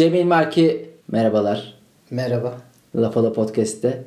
[0.00, 1.74] Cemil Marki merhabalar.
[2.10, 2.54] Merhaba.
[2.96, 4.04] Lafala Podcast'te.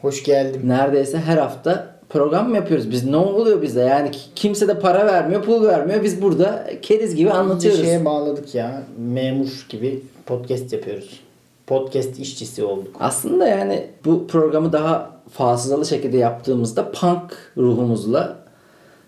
[0.00, 0.60] Hoş geldim.
[0.64, 3.04] Neredeyse her hafta program mı yapıyoruz biz?
[3.04, 3.80] Ne oluyor bize?
[3.80, 6.02] Yani kimse de para vermiyor, pul vermiyor.
[6.02, 7.80] Biz burada keriz gibi anlatıyoruz.
[7.80, 8.82] Bir şeye bağladık ya.
[8.98, 11.20] Memur gibi podcast yapıyoruz.
[11.66, 12.96] Podcast işçisi olduk.
[13.00, 18.36] Aslında yani bu programı daha fasılalı şekilde yaptığımızda punk ruhumuzla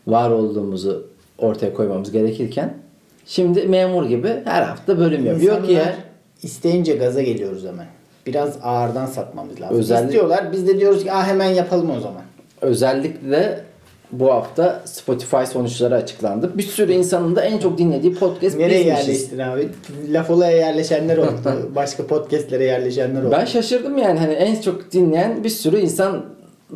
[0.07, 1.07] var olduğumuzu
[1.39, 2.75] ortaya koymamız gerekirken
[3.27, 6.08] şimdi memur gibi her hafta bölüm yapıyor ki ya
[6.43, 7.87] isteyince gaza geliyoruz hemen.
[8.27, 9.77] Biraz ağırdan satmamız lazım.
[9.79, 10.53] Özellik- İstiyorlar.
[10.53, 12.23] Biz de diyoruz ki ah hemen yapalım o zaman.
[12.61, 13.61] özellikle
[14.13, 16.59] bu hafta Spotify sonuçları açıklandı.
[16.59, 19.09] Bir sürü insanın da en çok dinlediği podcast Nereye bizmişiz.
[19.09, 19.69] yerleştin abi?
[20.09, 21.71] Lafola'ya yerleşenler oldu.
[21.75, 23.31] Başka podcastlere yerleşenler oldu.
[23.33, 26.25] Ben şaşırdım yani hani en çok dinleyen bir sürü insan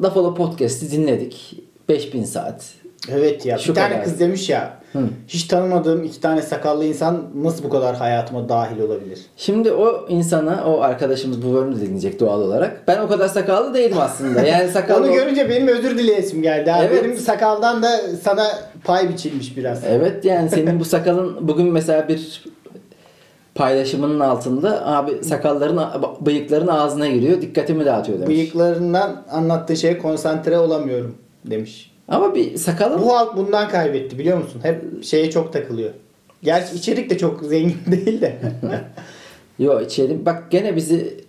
[0.03, 1.57] Lafala Podcast'i dinledik.
[1.89, 2.65] 5000 saat.
[3.13, 3.59] Evet ya.
[3.59, 4.05] Şu bir tane kadar.
[4.05, 4.82] kız demiş ya.
[5.29, 9.19] Hiç tanımadığım iki tane sakallı insan nasıl bu kadar hayatıma dahil olabilir?
[9.37, 12.89] Şimdi o insana, o arkadaşımız bu bölümü dinleyecek doğal olarak.
[12.89, 14.43] Ben o kadar sakallı değilim aslında.
[14.43, 15.07] Yani sakallı...
[15.07, 16.73] Onu görünce benim özür dileyesim geldi.
[16.73, 16.87] Abi.
[16.87, 17.05] Evet.
[17.05, 17.89] Benim sakaldan da
[18.23, 18.47] sana
[18.85, 19.85] pay biçilmiş biraz.
[19.89, 22.45] Evet yani senin bu sakalın bugün mesela bir
[23.55, 25.81] paylaşımının altında abi sakalların
[26.21, 28.29] bıyıkların ağzına giriyor dikkatimi dağıtıyor demiş.
[28.29, 31.92] Bıyıklarından anlattığı şeye konsantre olamıyorum demiş.
[32.13, 34.61] Ama bir sakalın Bu halk bundan kaybetti biliyor musun?
[34.63, 35.91] Hep şeye çok takılıyor.
[36.43, 38.37] Gerçi içerik de çok zengin değil de.
[39.59, 40.27] Yok içelim.
[40.27, 41.21] Bak gene bizi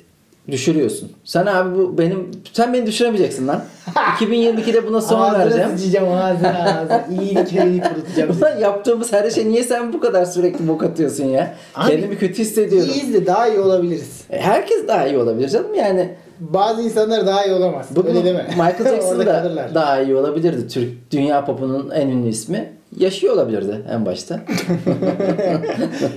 [0.52, 1.12] düşürüyorsun.
[1.24, 3.64] Sen abi bu benim sen beni düşüremeyeceksin lan.
[3.96, 5.78] 2022'de buna son ağzına vereceğim.
[5.78, 7.06] sıçacağım ağzına ağzına.
[7.22, 8.38] İyilik iyilik kurutacağım.
[8.42, 11.56] Ulan yaptığımız her şey niye sen bu kadar sürekli bok atıyorsun ya?
[11.76, 12.90] Abi, Kendimi kötü hissediyorum.
[12.94, 14.22] İyiyiz de daha iyi olabiliriz.
[14.30, 16.10] E, Herkes daha iyi olabilir canım yani.
[16.50, 17.88] Bazı insanlar daha iyi olamaz.
[17.96, 18.46] Bugün Öyle deme.
[18.50, 19.76] Michael Jackson da kalırlar.
[19.76, 20.68] daha iyi olabilirdi.
[20.68, 22.74] Türk dünya popunun en ünlü ismi.
[22.98, 24.40] Yaşıyor olabilirdi en başta.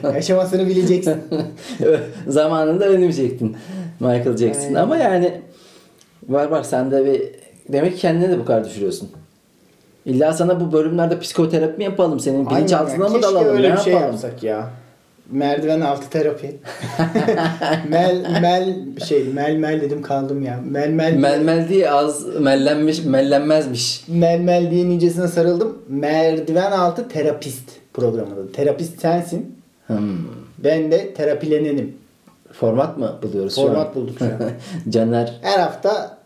[0.15, 1.17] Yaşamasını bileceksin.
[2.29, 3.57] Zamanında ölmeyecektin
[4.01, 4.63] Michael Jackson.
[4.69, 4.75] Aynen.
[4.75, 5.41] Ama yani
[6.29, 7.23] var var sen de bir
[7.73, 9.09] demek ki kendini de bu kadar düşürüyorsun.
[10.07, 12.21] İlla sana bu bölümlerde psikoterapi mi yapalım?
[12.21, 13.39] Senin bilinçaltına mı dalalım?
[13.39, 14.13] Keşke öyle ne bir şey yapalım?
[14.13, 14.71] yapsak ya.
[15.31, 16.57] Merdiven altı terapi.
[17.91, 18.77] mel mel
[19.09, 20.61] şey mel mel dedim kaldım ya.
[20.71, 24.05] Mel mel Melmel diye az mellenmiş, mellenmezmiş.
[24.09, 25.79] mel mel diye nicesine sarıldım.
[25.89, 28.53] Merdiven altı terapist programında.
[28.53, 29.57] Terapist sensin.
[29.87, 29.99] Hmm.
[30.59, 31.97] Ben de terapilenenim.
[32.53, 33.67] Format mı buluyoruz şu an?
[33.67, 34.31] Format bulduk şu an.
[34.91, 36.19] Caner Her hafta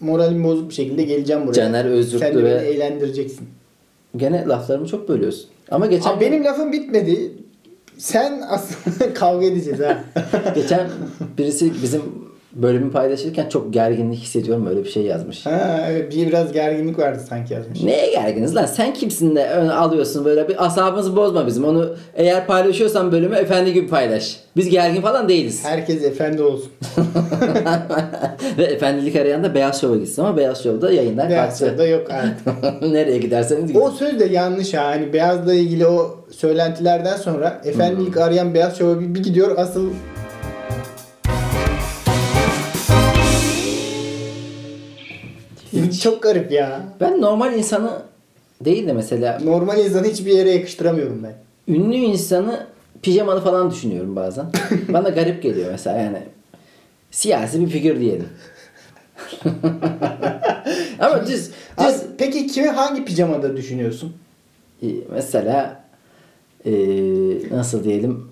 [0.00, 1.54] moralim bozuk bir şekilde geleceğim buraya.
[1.54, 3.48] Caner Özürtlü Sen de ve- beni eğlendireceksin.
[4.16, 5.46] gene laflarımı çok bölüyorsun.
[5.70, 7.32] Ama geçen Abi benim lafım bitmedi.
[7.98, 9.98] Sen aslında kavga edeceğiz ha.
[10.54, 10.80] geçen
[11.38, 12.02] birisi bizim
[12.52, 15.46] bölümü paylaşırken çok gerginlik hissediyorum öyle bir şey yazmış.
[15.46, 17.82] ha evet bir biraz gerginlik vardı sanki yazmış.
[17.82, 18.66] Neye gerginiz lan?
[18.66, 21.64] Sen kimsin de ön- alıyorsun böyle bir asabımızı bozma bizim.
[21.64, 24.36] Onu eğer paylaşıyorsan bölümü efendi gibi paylaş.
[24.56, 25.64] Biz gergin falan değiliz.
[25.64, 26.68] Herkes efendi olsun.
[28.58, 31.78] Ve efendilik arayan da Beyaz Şov'a gitsin ama Beyaz Şov'da yayınlar Beyaz kalktı.
[31.78, 32.82] da yok artık.
[32.92, 33.80] Nereye giderseniz gidin.
[33.80, 34.84] o söz de yanlış ha.
[34.86, 38.22] Hani Beyaz'la ilgili o söylentilerden sonra efendilik Hmm.
[38.22, 39.90] arayan Beyaz Şov'a bir, bir gidiyor asıl
[46.02, 46.80] Çok garip ya.
[47.00, 48.02] Ben normal insanı
[48.64, 51.34] değil de mesela Normal insanı hiçbir yere yakıştıramıyorum ben.
[51.74, 52.66] ünlü insanı
[53.02, 54.46] pijamalı falan düşünüyorum bazen.
[54.88, 56.18] Bana garip geliyor mesela yani.
[57.10, 58.28] Siyasi bir figür diyelim.
[60.98, 64.12] Ama düz, Abi, düz peki kimi hangi pijamada düşünüyorsun?
[64.82, 65.81] e, mesela
[66.66, 66.72] e,
[67.56, 68.24] nasıl diyelim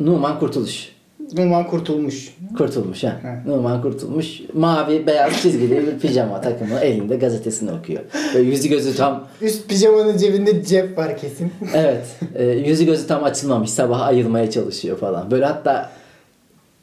[0.00, 0.88] Numan Kurtuluş.
[1.36, 2.34] Numan kurtulmuş.
[2.58, 3.20] Kurtulmuş ha.
[3.22, 3.50] He.
[3.50, 4.40] Numan Kurtulmuş.
[4.54, 8.00] Mavi beyaz çizgili bir pijama takımı elinde gazetesini okuyor.
[8.34, 11.52] Böyle yüzü gözü tam Üst pijamanın cebinde cep var kesin.
[11.74, 15.30] evet e, yüzü gözü tam açılmamış sabah ayılmaya çalışıyor falan.
[15.30, 15.90] Böyle hatta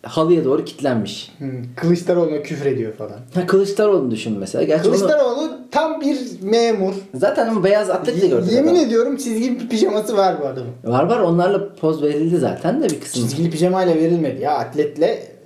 [0.03, 1.31] halıya doğru kilitlenmiş.
[1.37, 3.19] Hmm, Kılıçdaroğlu'na küfür ediyor falan.
[3.33, 4.63] Ha, Kılıçdaroğlu'nu düşün mesela.
[4.63, 6.93] Gerçi onu, Kılıçdaroğlu tam bir memur.
[7.15, 8.51] zaten ama beyaz atlet de gördük.
[8.51, 8.85] Yemin adam.
[8.85, 10.71] ediyorum çizgili bir pijaması var bu adamın.
[10.83, 13.21] Var var onlarla poz verildi zaten de bir kısım.
[13.21, 15.36] Çizgili pijamayla verilmedi ya atletle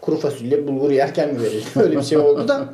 [0.00, 1.64] kuru fasulye bulgur yerken mi verildi?
[1.76, 2.68] Öyle bir şey oldu da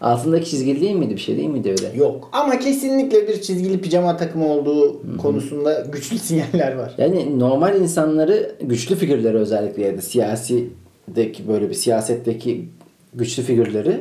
[0.00, 1.98] Altındaki çizgili değil miydi bir şey değil miydi öyle?
[1.98, 2.28] yok.
[2.32, 6.94] Ama kesinlikle bir çizgili pijama takımı olduğu konusunda güçlü sinyaller var.
[6.98, 12.68] Yani normal insanları güçlü figürleri özellikle ya da siyasideki böyle bir siyasetteki
[13.14, 14.00] güçlü figürleri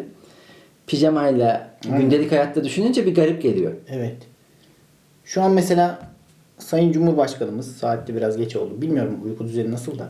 [0.88, 2.01] pijamayla Aynen.
[2.01, 3.71] gündelik hayatta düşününce bir garip geliyor.
[3.89, 4.18] Evet.
[5.25, 6.00] Şu an mesela
[6.57, 8.81] Sayın Cumhurbaşkanımız saatte biraz geç oldu.
[8.81, 10.09] Bilmiyorum uyku düzeni nasıl da.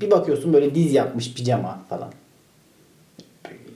[0.00, 2.08] Bir bakıyorsun böyle diz yapmış pijama falan.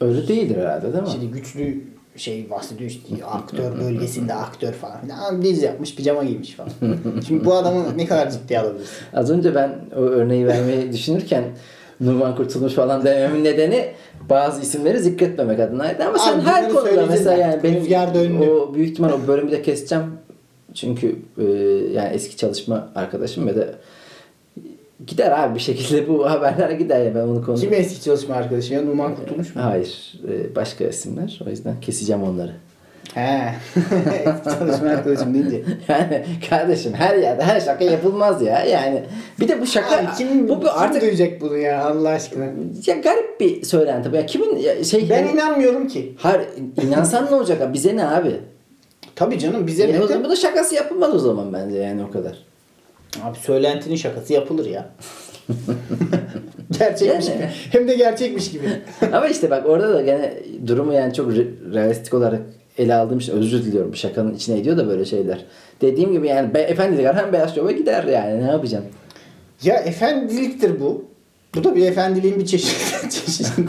[0.00, 1.11] Öyle değildir herhalde değil mi?
[1.12, 1.85] Şimdi güçlü
[2.17, 5.00] şey bahsediyor işte aktör bölgesinde aktör falan.
[5.00, 5.43] filan.
[5.43, 6.70] Diz yapmış pijama giymiş falan.
[7.26, 8.97] Şimdi bu adamı ne kadar ciddiye alabilirsin?
[9.15, 11.44] Az önce ben o örneği vermeyi düşünürken
[12.00, 13.93] Numan Kurtulmuş falan dememin nedeni
[14.31, 16.05] bazı isimleri zikretmemek adınaydı.
[16.05, 18.49] Ama sen Abi her konuda mesela yani benim Rüzgar döndü.
[18.49, 20.05] o büyük ihtimal o bölümü de keseceğim.
[20.74, 21.44] Çünkü e,
[21.92, 23.74] yani eski çalışma arkadaşım ve de
[25.06, 27.56] gider abi bir şekilde bu haberler gider ya ben onu konu.
[27.56, 28.82] Kim eski çalışma arkadaşı ya?
[28.82, 29.62] Numan Kurtulmuş mu?
[29.64, 30.12] Hayır.
[30.28, 31.40] e, başka isimler.
[31.46, 32.52] O yüzden keseceğim onları.
[33.14, 33.54] He.
[34.44, 35.62] çalışma arkadaşım deyince.
[35.88, 38.64] Yani kardeşim her yerde her şaka yapılmaz ya.
[38.64, 39.02] Yani
[39.40, 42.44] bir de bu şaka Abi kim, bu, bu kim artık duyacak bunu ya Allah aşkına?
[42.86, 44.12] ya garip bir söylenti.
[44.12, 44.16] bu.
[44.16, 46.14] Ya kimin ya şey Ben yani- inanmıyorum ki.
[46.19, 46.40] Hayır
[46.86, 47.60] inansan ne olacak?
[47.60, 47.72] abi?
[47.74, 48.40] Bize ne abi?
[49.17, 52.05] Tabii canım bize Yani ne o zaman bu da şakası yapılmaz o zaman bence yani
[52.05, 52.38] o kadar.
[53.23, 54.88] Abi söylentinin şakası yapılır ya.
[56.79, 57.37] gerçekmiş Yani.
[57.37, 57.49] gibi.
[57.70, 58.69] Hem de gerçekmiş gibi.
[59.12, 60.35] Ama işte bak orada da gene
[60.67, 62.41] durumu yani çok re- realistik olarak
[62.79, 63.97] ele aldığım için özür diliyorum.
[63.97, 65.44] Şakanın içine ediyor da böyle şeyler.
[65.81, 68.85] Dediğim gibi yani be, efendiler hem beyaz şova gider yani ne yapacağım?
[69.62, 71.05] Ya efendiliktir bu.
[71.55, 72.75] Bu da bir efendiliğin bir çeşidi.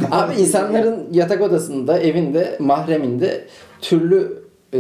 [0.12, 3.46] Abi insanların yatak odasında, evinde, mahreminde
[3.82, 4.43] türlü
[4.74, 4.80] e,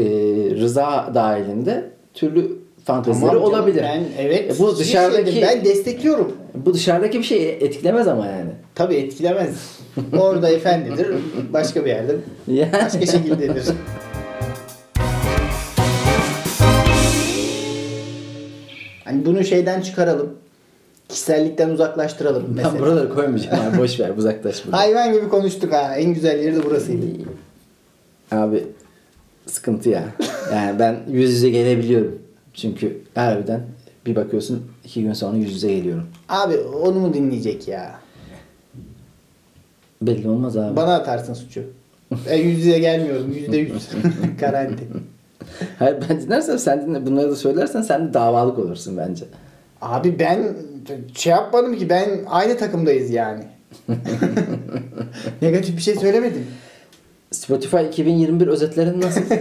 [0.59, 2.51] rıza dahilinde türlü
[2.85, 3.81] fantezileri Tamam olabilir.
[3.83, 4.55] Ben, evet.
[4.55, 5.41] E bu dışarıdaki şey.
[5.41, 6.31] Ben destekliyorum.
[6.55, 8.49] bu dışarıdaki bir şeyi etkilemez ama yani.
[8.75, 9.79] Tabii etkilemez.
[10.19, 11.07] Orada efendidir.
[11.53, 12.15] Başka bir yerde
[12.47, 12.71] Yani.
[12.73, 13.63] başka şekildedir.
[19.05, 20.29] Hani bunu şeyden çıkaralım.
[21.09, 22.79] Kişisellikten uzaklaştıralım Ben mesela.
[22.79, 24.77] buraları koymayacağım abi boş ver uzaklaş buradan.
[24.77, 25.95] Hayvan gibi konuştuk ha.
[25.95, 27.05] En güzel yeri de burasıydı.
[28.31, 28.63] Abi
[29.45, 30.03] sıkıntı ya.
[30.53, 32.19] Yani ben yüz yüze gelebiliyorum.
[32.53, 33.61] Çünkü harbiden
[34.05, 36.07] bir bakıyorsun iki gün sonra yüz yüze geliyorum.
[36.29, 37.95] Abi onu mu dinleyecek ya?
[40.01, 40.75] Belli olmaz abi.
[40.75, 41.63] Bana atarsın suçu.
[42.29, 43.31] Ben yüz yüze gelmiyorum.
[43.33, 43.89] Yüzde yüz.
[44.39, 44.83] Garanti.
[45.79, 49.25] Hayır ben dinlersem sen dinle bunları da söylersen sen de davalık olursun bence.
[49.81, 50.53] Abi ben
[51.15, 53.43] şey yapmadım ki ben aynı takımdayız yani.
[55.41, 56.45] Negatif bir şey söylemedim.
[57.33, 59.21] Spotify 2021 özetlerin nasıl?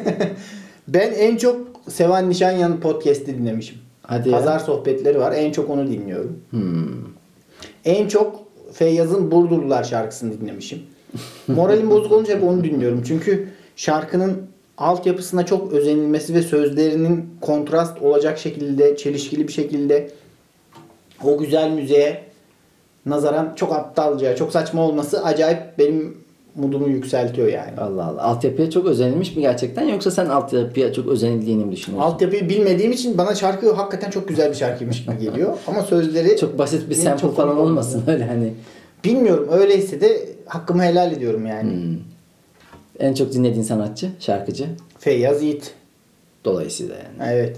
[0.89, 3.79] Ben en çok Sevan Nişanyan podcast'i dinlemişim.
[4.03, 4.37] Hadi ya.
[4.37, 5.33] Pazar sohbetleri var.
[5.33, 6.41] En çok onu dinliyorum.
[6.51, 6.87] Hmm.
[7.85, 10.83] En çok Feyyaz'ın Burdurlular şarkısını dinlemişim.
[11.49, 13.03] Moralim bozuk olunca hep onu dinliyorum.
[13.07, 14.43] Çünkü şarkının
[14.79, 20.11] altyapısına çok özenilmesi ve sözlerinin kontrast olacak şekilde, çelişkili bir şekilde
[21.25, 22.25] o güzel müziğe
[23.07, 26.22] nazaran çok aptalca, çok saçma olması acayip benim
[26.55, 27.81] modumu yükseltiyor yani.
[27.81, 28.23] Allah Allah.
[28.23, 32.11] Altyapıya çok özenilmiş mi gerçekten yoksa sen altyapıya çok özenildiğini mi düşünüyorsun?
[32.11, 35.59] Altyapıyı bilmediğim için bana şarkı hakikaten çok güzel bir şarkıymış gibi geliyor.
[35.67, 38.53] Ama sözleri Çok basit bir sample çok falan olmasın öyle hani.
[39.05, 41.73] Bilmiyorum öyleyse de hakkımı helal ediyorum yani.
[41.73, 41.99] Hmm.
[42.99, 44.67] En çok dinlediğin sanatçı, şarkıcı.
[44.99, 45.75] Feyyaz Yiğit.
[46.45, 47.33] Dolayısıyla yani.
[47.33, 47.57] Evet.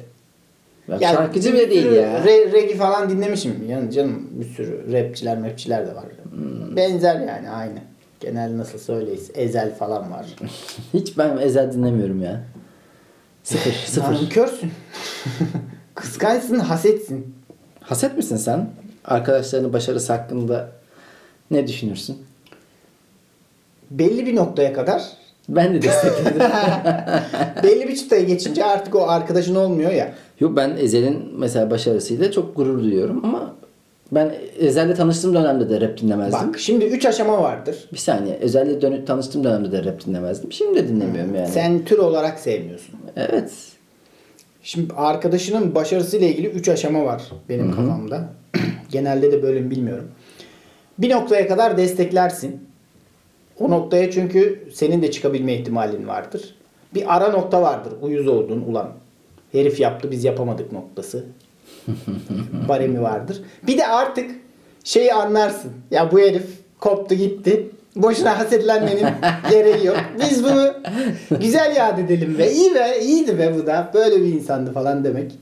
[0.88, 2.25] Bak, Yani şarkıcı bile değil ya.
[2.25, 3.55] Re, regi falan dinlemişim.
[3.69, 6.05] Yani canım bir sürü rapçiler mepçiler de var.
[6.31, 6.76] Hmm.
[6.76, 7.79] Benzer yani aynı.
[8.24, 9.30] Genel nasıl söyleyiz.
[9.34, 10.26] Ezel falan var.
[10.94, 12.40] Hiç ben ezel dinlemiyorum ya.
[13.42, 14.12] Sıfır, sıfır.
[14.14, 14.70] Nankörsün.
[15.94, 17.34] Kıskançsın, hasetsin.
[17.80, 18.70] Haset misin sen?
[19.04, 20.68] Arkadaşlarının başarısı hakkında
[21.50, 22.18] ne düşünürsün?
[23.90, 25.02] Belli bir noktaya kadar
[25.48, 26.40] Ben de destekledim.
[27.62, 30.14] belli bir çıtaya geçince artık o arkadaşın olmuyor ya.
[30.40, 33.54] Yok ben Ezel'in mesela başarısıyla çok gurur duyuyorum ama
[34.14, 36.48] ben Ezel'le tanıştığım dönemde de rap dinlemezdim.
[36.48, 37.88] Bak şimdi üç aşama vardır.
[37.92, 38.34] Bir saniye.
[38.34, 40.52] Ezel'le dönüp tanıştığım dönemde de rap dinlemezdim.
[40.52, 41.48] Şimdi de dinlemiyorum yani.
[41.48, 42.94] Sen tür olarak sevmiyorsun.
[43.16, 43.52] Evet.
[44.62, 48.28] Şimdi arkadaşının başarısıyla ilgili 3 aşama var benim kafamda.
[48.90, 50.08] Genelde de böyle mi bilmiyorum.
[50.98, 52.60] Bir noktaya kadar desteklersin.
[53.60, 56.54] O noktaya çünkü senin de çıkabilme ihtimalin vardır.
[56.94, 57.92] Bir ara nokta vardır.
[58.02, 58.90] Uyuz oldun ulan.
[59.52, 61.24] Herif yaptı biz yapamadık noktası.
[62.69, 63.43] Baremi vardır.
[63.67, 64.31] Bir de artık
[64.84, 65.72] şeyi anlarsın.
[65.91, 66.46] Ya bu herif
[66.79, 67.70] koptu gitti.
[67.96, 69.06] Boşuna hasetlenmenin
[69.50, 69.96] gereği yok.
[70.20, 70.74] Biz bunu
[71.41, 73.91] güzel yad edelim ve iyi be iyiydi be bu da.
[73.94, 75.32] Böyle bir insandı falan demek.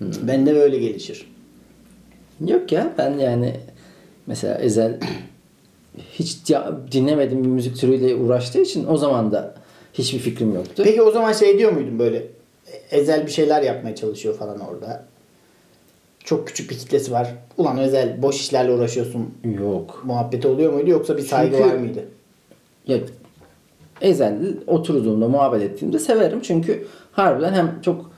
[0.00, 1.26] Bende böyle gelişir.
[2.46, 3.56] Yok ya ben yani
[4.26, 4.98] mesela Ezel
[6.12, 6.38] hiç
[6.92, 9.54] dinlemediğim bir müzik türüyle uğraştığı için o zaman da
[9.94, 10.82] hiçbir fikrim yoktu.
[10.84, 12.22] Peki o zaman şey diyor muydun böyle
[12.90, 15.04] Ezel bir şeyler yapmaya çalışıyor falan orada.
[16.26, 17.34] Çok küçük bir kitlesi var.
[17.56, 20.02] Ulan Ezel boş işlerle uğraşıyorsun Yok.
[20.04, 22.04] muhabbeti oluyor muydu yoksa bir saygı Çünkü- var mıydı?
[22.86, 22.98] Ya
[24.00, 26.40] Ezel'le oturduğumda muhabbet ettiğimde severim.
[26.42, 28.10] Çünkü harbiden hem çok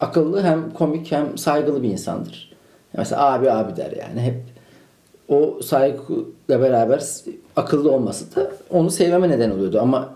[0.00, 2.52] akıllı hem komik hem saygılı bir insandır.
[2.96, 4.20] Mesela abi abi der yani.
[4.20, 4.34] Hep
[5.28, 7.04] o saygıyla beraber
[7.56, 9.78] akıllı olması da onu sevmeme neden oluyordu.
[9.82, 10.14] Ama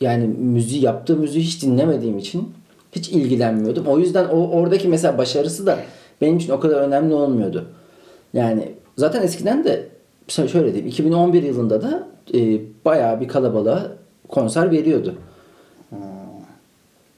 [0.00, 2.52] yani müziği yaptığı müziği hiç dinlemediğim için
[2.92, 3.86] hiç ilgilenmiyordum.
[3.86, 5.78] O yüzden o oradaki mesela başarısı da
[6.20, 7.66] benim için o kadar önemli olmuyordu.
[8.34, 9.88] Yani zaten eskiden de
[10.28, 13.92] şöyle diyeyim 2011 yılında da e, bayağı bir kalabalığa
[14.28, 15.14] konser veriyordu.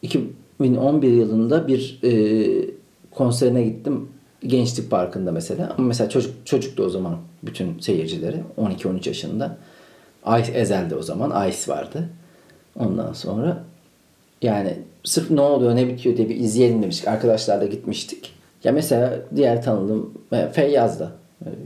[0.02, 2.12] 2011 yılında bir e,
[3.10, 4.08] konserine gittim.
[4.46, 5.74] Gençlik Parkı'nda mesela.
[5.78, 8.36] Ama mesela çocuk çocuktu o zaman bütün seyircileri.
[8.58, 9.56] 12-13 yaşında.
[10.40, 11.48] Ice Ezel'de o zaman.
[11.48, 12.08] Ice vardı.
[12.78, 13.64] Ondan sonra
[14.42, 17.08] yani sırf ne oluyor ne bitiyor diye bir izleyelim demiştik.
[17.08, 18.34] Arkadaşlarla gitmiştik.
[18.64, 21.12] Ya mesela diğer tanıdığım e, Feyyaz da.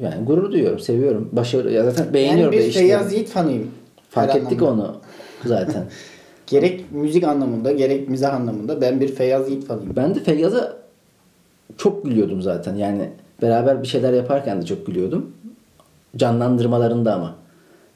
[0.03, 1.29] Yani gurur duyuyorum, seviyorum.
[1.33, 2.73] Başarı ya zaten beğeniyorum yani bir.
[2.73, 3.71] Feyyaz Yiğit fanıyım.
[4.11, 4.83] Fark Her ettik anlamda.
[4.83, 4.97] onu
[5.45, 5.85] zaten.
[6.47, 9.97] Gerek müzik anlamında gerek mizah anlamında ben bir Feyyaz Yiğit fanıyım.
[9.97, 10.77] Ben de Feyyaz'a
[11.77, 12.75] çok gülüyordum zaten.
[12.75, 13.11] Yani
[13.43, 15.33] beraber bir şeyler yaparken de çok gülüyordum.
[16.17, 17.35] Canlandırmalarında ama.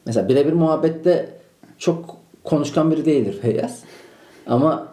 [0.07, 1.28] Mesela birebir muhabbette
[1.78, 3.80] çok konuşkan biri değildir Feyyaz.
[4.47, 4.87] Ama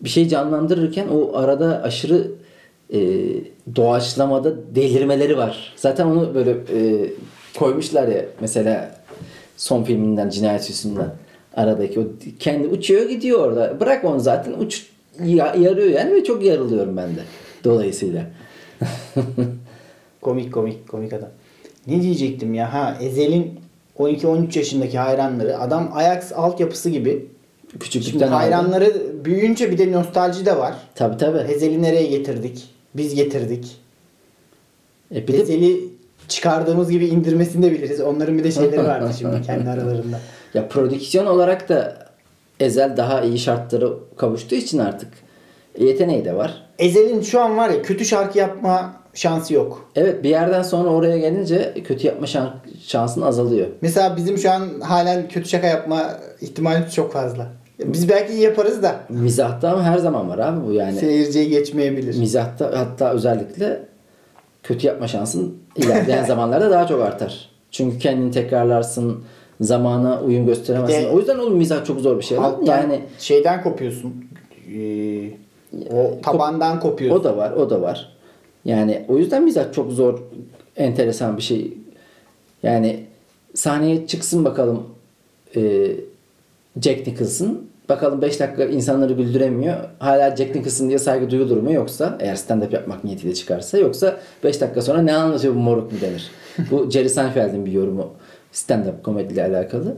[0.00, 2.30] bir şey canlandırırken o arada aşırı
[2.92, 2.98] e,
[3.76, 5.72] doğaçlamada delirmeleri var.
[5.76, 7.10] Zaten onu böyle e,
[7.58, 8.94] koymuşlar ya mesela
[9.56, 11.10] son filminden Cinayet Süsü'nden
[11.56, 12.02] aradaki o
[12.38, 13.80] kendi uçuyor gidiyor orada.
[13.80, 14.86] Bırak onu zaten uç
[15.24, 17.20] ya- yarıyor yani ve çok yarılıyorum ben de
[17.64, 18.22] dolayısıyla.
[20.22, 21.28] Komik komik komik adam.
[21.86, 22.72] Ne diyecektim ya?
[22.74, 23.60] Ha Ezel'in
[23.98, 27.10] 12-13 yaşındaki hayranları adam Ajax altyapısı gibi.
[27.70, 28.32] Şimdi Küçüklükten aldım.
[28.38, 28.94] hayranları
[29.24, 30.74] büyüyünce bir de nostalji de var.
[30.94, 31.52] Tabii tabii.
[31.52, 32.68] Ezel'i nereye getirdik?
[32.94, 33.76] Biz getirdik.
[35.14, 35.80] E bir de Ezel'i
[36.28, 38.00] çıkardığımız gibi indirmesini de biliriz.
[38.00, 40.20] Onların bir de şeyleri vardı şimdi kendi aralarında.
[40.54, 42.06] ya prodüksiyon olarak da
[42.60, 45.08] Ezel daha iyi şartlara kavuştuğu için artık
[45.78, 46.66] yeteneği de var.
[46.78, 49.90] Ezel'in şu an var ya kötü şarkı yapma şansı yok.
[49.96, 52.54] Evet bir yerden sonra oraya gelince kötü yapma şan-
[52.86, 53.66] şansın azalıyor.
[53.80, 57.48] Mesela bizim şu an halen kötü şaka yapma ihtimalimiz çok fazla.
[57.78, 60.96] Biz belki iyi yaparız da Mizahta her zaman var abi bu yani.
[60.96, 62.18] seyirciye geçmeyebilir.
[62.18, 63.80] Mizahta hatta özellikle
[64.62, 67.48] kötü yapma şansın ilerleyen zamanlarda daha çok artar.
[67.70, 69.24] Çünkü kendini tekrarlarsın,
[69.60, 71.02] zamana uyum gösteremezsin.
[71.02, 72.38] De- o yüzden oğlum mizah çok zor bir şey.
[72.64, 74.24] Yani şeyden kopuyorsun.
[74.74, 75.30] Ee,
[75.90, 77.20] o tabandan kopuyorsun.
[77.20, 78.12] o da var, o da var.
[78.64, 80.18] Yani o yüzden mizah çok zor,
[80.76, 81.74] enteresan bir şey.
[82.62, 83.04] Yani
[83.54, 84.82] sahneye çıksın bakalım
[85.56, 85.60] e,
[86.80, 87.66] Jack Nicholson.
[87.88, 89.76] Bakalım 5 dakika insanları güldüremiyor.
[89.98, 94.60] Hala Jack Nicholson diye saygı duyulur mu yoksa eğer stand-up yapmak niyetiyle çıkarsa yoksa 5
[94.60, 96.30] dakika sonra ne anlatıyor bu moruk mu denir.
[96.70, 98.12] bu Jerry Seinfeld'in bir yorumu
[98.52, 99.96] stand-up komediyle alakalı.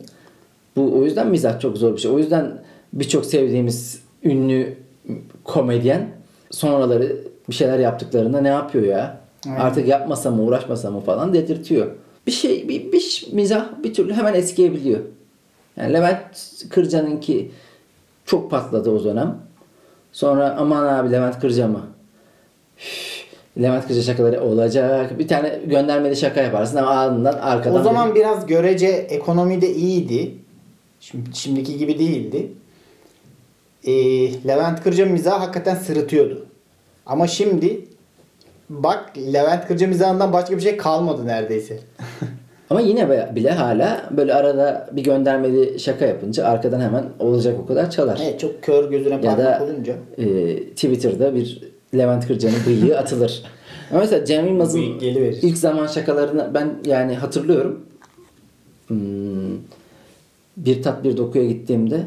[0.76, 2.10] Bu o yüzden mizah çok zor bir şey.
[2.10, 2.58] O yüzden
[2.92, 4.76] birçok sevdiğimiz ünlü
[5.44, 6.08] komedyen
[6.50, 7.16] sonraları
[7.48, 9.20] bir şeyler yaptıklarında ne yapıyor ya?
[9.46, 9.60] Aynen.
[9.60, 11.86] Artık yapmasa mı uğraşmasa mı falan dedirtiyor.
[12.26, 15.00] Bir şey bir, bir mizah bir türlü hemen eskiyebiliyor.
[15.76, 16.22] Yani Levent
[16.70, 17.50] Kırca'nınki
[18.24, 19.38] çok patladı o dönem.
[20.12, 21.86] Sonra aman abi Levent Kırca mı?
[22.78, 23.24] Üf,
[23.62, 25.18] Levent Kırca şakaları olacak.
[25.18, 30.34] Bir tane göndermeli şaka yaparsın ama ardından arkadan O zaman biraz görece ekonomide iyiydi.
[31.00, 32.52] Şimdi, şimdiki gibi değildi.
[33.84, 33.92] Ee,
[34.46, 36.46] Levent Kırca mizahı hakikaten sırıtıyordu.
[37.06, 37.84] Ama şimdi
[38.70, 41.80] bak Levent Kırca mizahından başka bir şey kalmadı neredeyse.
[42.70, 47.90] Ama yine bile hala böyle arada bir göndermeli şaka yapınca arkadan hemen olacak o kadar
[47.90, 48.20] çalar.
[48.24, 49.94] evet çok kör gözüne parmak olunca.
[50.18, 51.62] e, Twitter'da bir
[51.94, 53.42] Levent Kırca'nın bıyığı atılır.
[53.90, 54.80] Ama mesela Cem Yılmaz'ın
[55.42, 57.80] ilk zaman şakalarını ben yani hatırlıyorum.
[58.88, 59.56] Hmm,
[60.56, 62.00] bir tat bir dokuya gittiğimde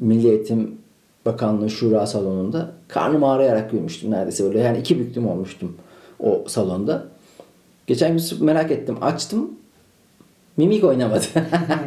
[0.00, 0.78] Milli Eğitim
[1.26, 4.58] Bakanlığı Şura salonunda karnım ağrıyarak gülmüştüm neredeyse böyle.
[4.60, 5.76] Yani iki büklüm olmuştum
[6.20, 7.04] o salonda.
[7.86, 8.96] Geçen gün merak ettim.
[9.00, 9.50] Açtım.
[10.58, 11.24] Mimik oynamadı.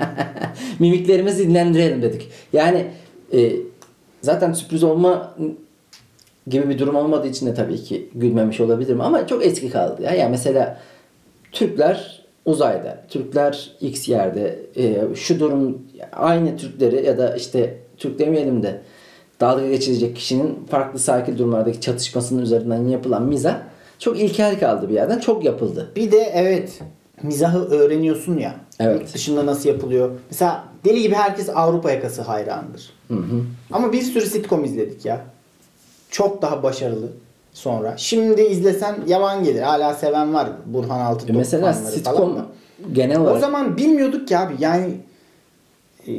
[0.79, 2.27] Mimiklerimizi dinlendirelim dedik.
[2.53, 2.87] Yani
[3.33, 3.51] e,
[4.21, 5.35] zaten sürpriz olma
[6.47, 10.01] gibi bir durum olmadığı için de tabii ki gülmemiş olabilirim ama çok eski kaldı.
[10.01, 10.11] Ya.
[10.11, 10.79] Yani mesela
[11.51, 15.81] Türkler uzayda, Türkler X yerde, e, şu durum
[16.13, 18.81] aynı Türkleri ya da işte Türk demeyelim de
[19.41, 23.57] dalga geçilecek kişinin farklı sakin durumlardaki çatışmasının üzerinden yapılan mizah
[23.99, 25.19] çok ilkel kaldı bir yerden.
[25.19, 25.91] Çok yapıldı.
[25.95, 26.79] Bir de evet
[27.23, 28.55] mizahı öğreniyorsun ya.
[28.79, 29.01] Evet.
[29.01, 30.11] Yurt dışında nasıl yapılıyor.
[30.29, 32.93] Mesela deli gibi herkes Avrupa yakası hayranıdır.
[33.71, 35.25] Ama bir sürü sitcom izledik ya.
[36.09, 37.07] Çok daha başarılı
[37.53, 37.93] sonra.
[37.97, 39.61] Şimdi izlesen yavan gelir.
[39.61, 40.49] Hala seven var.
[40.65, 42.45] Burhan Altıntop E Mesela sitcom
[42.91, 44.53] genel O olarak zaman bilmiyorduk ki abi.
[44.59, 44.93] Yani
[46.07, 46.11] e,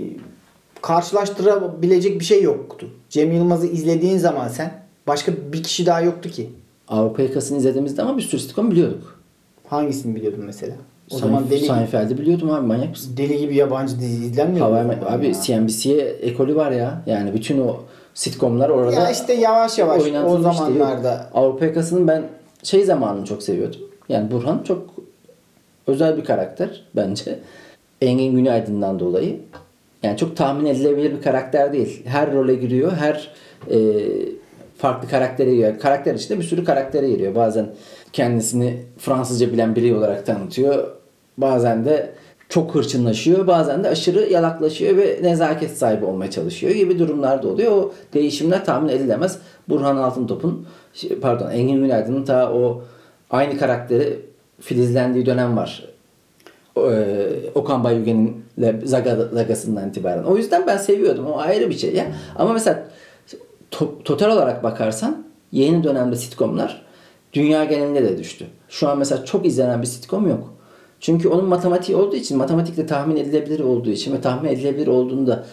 [0.83, 2.87] karşılaştırabilecek bir şey yoktu.
[3.11, 6.51] Cem Yılmaz'ı izlediğin zaman sen başka bir kişi daha yoktu ki.
[6.89, 9.21] Avrupa yakasını izlediğimizde ama bir sürü sitcom biliyorduk.
[9.69, 10.75] Hangisini biliyordun mesela?
[11.15, 13.15] O zaman deli, Seinfeld'i biliyordum abi manyak mısın?
[13.17, 14.67] deli gibi yabancı dizi izlenmiyor.
[14.67, 15.35] Hawaii abi ya?
[15.43, 17.03] CNBC'ye ekolü var ya.
[17.07, 17.77] Yani bütün o
[18.15, 20.43] sitcomlar orada Ya işte yavaş yavaş o oynatılmıştı.
[20.47, 21.29] Yok, zamanlarda.
[21.35, 22.23] Avrupa Yakası'nın ben
[22.63, 23.81] şey zamanını çok seviyordum.
[24.09, 24.91] Yani Burhan çok
[25.87, 27.39] özel bir karakter bence.
[28.01, 29.41] Engin Günaydın'dan dolayı.
[30.03, 32.03] Yani çok tahmin edilebilir bir karakter değil.
[32.07, 32.93] Her role giriyor.
[32.93, 33.31] Her
[33.71, 33.79] e,
[34.79, 35.79] farklı karaktere giriyor.
[35.79, 37.35] Karakter içinde bir sürü karaktere giriyor.
[37.35, 37.67] Bazen
[38.13, 40.89] kendisini Fransızca bilen biri olarak tanıtıyor.
[41.37, 42.13] Bazen de
[42.49, 43.47] çok hırçınlaşıyor.
[43.47, 47.73] Bazen de aşırı yalaklaşıyor ve nezaket sahibi olmaya çalışıyor gibi durumlar da oluyor.
[47.73, 49.39] O değişimler tahmin edilemez.
[49.69, 50.67] Burhan Altıntop'un
[51.21, 52.83] pardon Engin Günaydın'ın ta o
[53.31, 54.21] aynı karakteri
[54.61, 55.89] filizlendiği dönem var.
[56.77, 58.45] Ee, Okan Bayülgen'in
[58.85, 60.25] Zaga, Zagası'ndan itibaren.
[60.25, 61.27] O yüzden ben seviyordum.
[61.27, 62.07] O ayrı bir şey ya.
[62.37, 62.85] Ama mesela
[63.71, 66.83] to- total olarak bakarsan yeni dönemde sitcomlar
[67.33, 68.47] dünya genelinde de düştü.
[68.69, 70.55] Şu an mesela çok izlenen bir sitcom yok.
[71.03, 75.45] Çünkü onun matematiği olduğu için, matematikle tahmin edilebilir olduğu için ve tahmin edilebilir olduğunda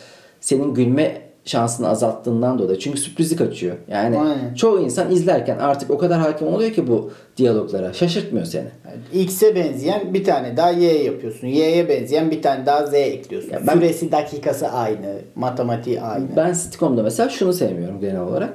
[0.41, 2.79] senin gülme şansını azalttığından dolayı.
[2.79, 3.75] Çünkü sürprizi kaçıyor.
[3.87, 4.53] Yani Aynen.
[4.53, 7.93] çoğu insan izlerken artık o kadar hakim oluyor ki bu diyaloglara.
[7.93, 8.67] Şaşırtmıyor seni.
[8.85, 11.47] Yani X'e benzeyen bir tane daha Y yapıyorsun.
[11.47, 13.51] Y'ye benzeyen bir tane daha Z ekliyorsun.
[13.67, 15.15] Ben- Süresi dakikası aynı.
[15.35, 16.27] Matematiği aynı.
[16.35, 18.53] Ben sitcom'da mesela şunu sevmiyorum genel olarak.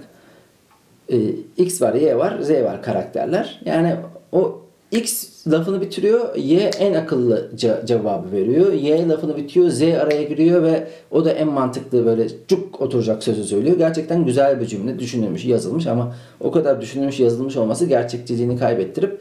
[1.12, 1.16] Ee,
[1.56, 3.60] X var, Y var, Z var karakterler.
[3.64, 3.96] Yani
[4.32, 4.60] o
[4.90, 8.72] X lafını bitiriyor, Y en akıllı ce- cevabı veriyor.
[8.72, 13.44] Y lafını bitiyor, Z araya giriyor ve o da en mantıklı böyle cuk oturacak sözü
[13.44, 13.78] söylüyor.
[13.78, 19.18] Gerçekten güzel bir cümle, düşünülmüş, yazılmış ama o kadar düşünülmüş, yazılmış olması gerçekçiliğini kaybettirip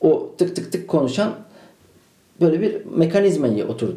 [0.00, 1.32] o tık tık tık konuşan
[2.40, 3.88] böyle bir mekanizmayı otur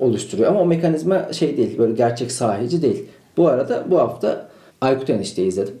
[0.00, 0.48] oluşturuyor.
[0.50, 3.04] Ama o mekanizma şey değil, böyle gerçek sahici değil.
[3.36, 4.48] Bu arada bu hafta
[4.80, 5.74] Aykut Enişte'yi izledim.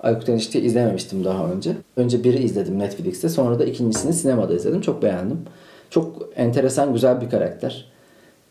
[0.00, 1.72] Aykut Enişte'yi izlememiştim daha önce.
[1.96, 3.28] Önce biri izledim Netflix'te.
[3.28, 4.80] Sonra da ikincisini sinemada izledim.
[4.80, 5.38] Çok beğendim.
[5.90, 7.86] Çok enteresan, güzel bir karakter.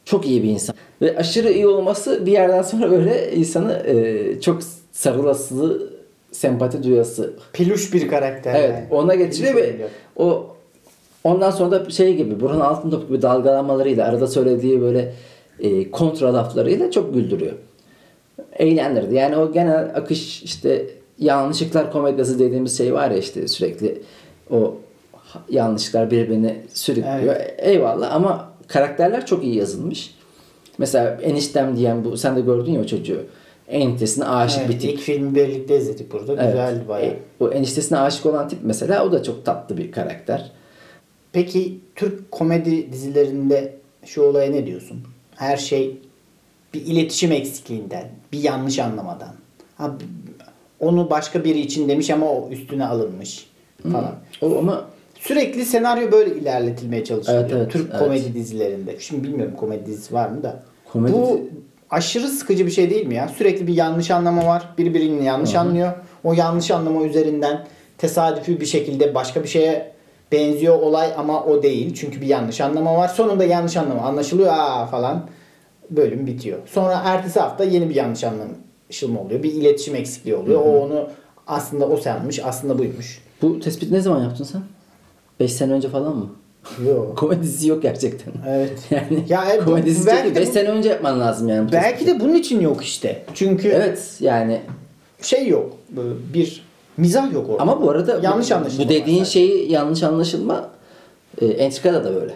[0.06, 0.76] Çok iyi bir insan.
[1.02, 5.94] Ve aşırı iyi olması bir yerden sonra böyle insanı e, çok sarılasılı,
[6.32, 8.56] sempati duyası Peluş bir karakter.
[8.56, 8.88] Evet yani.
[8.92, 9.76] ona getiriyor ve
[10.16, 10.48] o
[11.24, 15.14] ondan sonra da şey gibi Burhan Altıntop gibi dalgalanmalarıyla arada söylediği böyle
[15.60, 17.54] e, kontra laflarıyla çok güldürüyor.
[18.54, 19.16] Eğlendirdi.
[19.16, 20.86] Yani o genel akış işte
[21.20, 24.02] yanlışlıklar komedyası dediğimiz şey var ya işte sürekli
[24.52, 24.78] o
[25.50, 27.36] yanlışlıklar birbirini sürüklüyor.
[27.58, 30.16] Eyvallah ama karakterler çok iyi yazılmış.
[30.78, 33.22] Mesela eniştem diyen bu sen de gördün ya o çocuğu.
[33.68, 34.92] Eniştesine aşık Evet, bir tip.
[34.94, 36.34] ilk filmi birlikte izledik burada.
[36.34, 36.46] Evet.
[36.48, 37.12] Güzeldi bayağı.
[37.12, 40.52] E, O eniştesine aşık olan tip mesela o da çok tatlı bir karakter.
[41.32, 43.74] Peki Türk komedi dizilerinde
[44.06, 45.02] şu olaya ne diyorsun?
[45.36, 45.98] Her şey
[46.74, 49.34] bir iletişim eksikliğinden, bir yanlış anlamadan.
[49.78, 49.96] Ha,
[50.80, 53.50] onu başka biri için demiş ama o üstüne alınmış
[53.84, 54.16] falan.
[54.42, 54.86] O ama
[55.20, 57.42] Sürekli senaryo böyle ilerletilmeye çalışılıyor.
[57.42, 58.00] Evet, evet, Türk evet.
[58.00, 59.00] komedi dizilerinde.
[59.00, 60.64] Şimdi bilmiyorum komedi dizisi var mı da.
[60.92, 61.42] Komedi Bu
[61.90, 63.28] aşırı sıkıcı bir şey değil mi ya?
[63.28, 64.70] Sürekli bir yanlış anlama var.
[64.78, 65.94] Biri birini yanlış anlıyor.
[66.24, 67.66] O yanlış anlama üzerinden
[67.98, 69.92] tesadüfi bir şekilde başka bir şeye
[70.32, 71.94] benziyor olay ama o değil.
[71.96, 73.08] Çünkü bir yanlış anlama var.
[73.08, 75.28] Sonunda yanlış anlama anlaşılıyor aa falan.
[75.90, 76.58] Bölüm bitiyor.
[76.66, 78.24] Sonra ertesi hafta yeni bir yanlış
[78.90, 79.44] anlaşılma oluyor.
[79.44, 80.62] Bir iletişim eksikliği oluyor.
[80.66, 81.08] O onu
[81.48, 83.22] aslında o sanmış, aslında buymuş.
[83.42, 84.62] bu tespit ne zaman yaptın sen?
[85.40, 86.30] 5 sene önce falan mı?
[86.88, 87.18] Yok.
[87.18, 88.34] Komedi dizisi yok gerçekten.
[88.48, 88.80] Evet.
[88.92, 91.72] Yani Ya, e, bu- komedi dizisi belki de 5 bu- sene önce yapman lazım yani.
[91.72, 92.20] Belki tespiti.
[92.20, 93.24] de bunun için yok işte.
[93.34, 94.62] Çünkü Evet yani
[95.22, 95.78] şey yok.
[95.90, 96.64] Böyle Bir
[96.98, 97.62] mizah yok orada.
[97.62, 98.86] ama bu arada yanlış anlaşılma.
[98.86, 100.70] bu dediğin var şeyi yanlış anlaşılma
[101.42, 102.34] e, entrikada da böyle.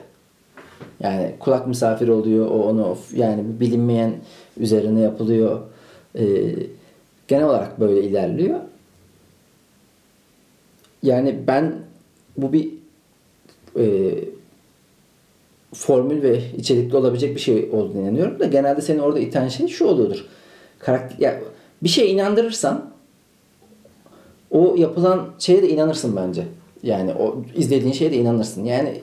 [1.00, 4.14] Yani kulak misafir oluyor o onu of- yani bilinmeyen
[4.58, 5.60] üzerine yapılıyor.
[6.16, 6.54] E,
[7.28, 8.60] genel olarak böyle ilerliyor.
[11.04, 11.76] Yani ben
[12.38, 12.70] bu bir
[13.80, 14.16] e,
[15.74, 19.86] formül ve içerikli olabilecek bir şey olduğunu inanıyorum da genelde seni orada iten şey şu
[19.86, 20.26] oluyordur.
[20.80, 21.42] Karakter, ya
[21.84, 22.94] bir şeye inandırırsan
[24.52, 26.44] o yapılan şeye de inanırsın bence.
[26.84, 28.66] Yani o izlediğin şeye de inanırsın.
[28.66, 29.02] Yani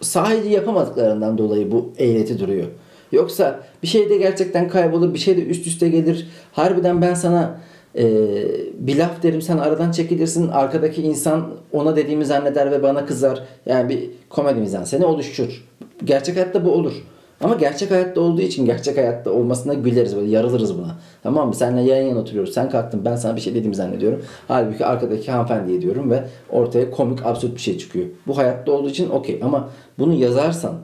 [0.00, 2.66] sahici yapamadıklarından dolayı bu eğreti duruyor.
[3.12, 6.28] Yoksa bir şey de gerçekten kaybolur, bir şey de üst üste gelir.
[6.52, 7.60] Harbiden ben sana
[7.96, 8.04] e,
[8.78, 10.48] bir laf derim sen aradan çekilirsin.
[10.48, 13.42] Arkadaki insan ona dediğimi zanneder ve bana kızar.
[13.66, 15.64] Yani bir komedi mizanseni oluşur.
[16.04, 16.92] Gerçek hayatta bu olur.
[17.44, 20.96] Ama gerçek hayatta olduğu için gerçek hayatta olmasına güleriz böyle yarılırız buna.
[21.22, 21.54] Tamam mı?
[21.54, 22.54] Seninle yan yana oturuyoruz.
[22.54, 24.22] Sen kalktın ben sana bir şey dediğimi zannediyorum.
[24.48, 28.06] Halbuki arkadaki hanımefendiye diyorum ve ortaya komik absürt bir şey çıkıyor.
[28.26, 29.68] Bu hayatta olduğu için okey ama
[29.98, 30.74] bunu yazarsan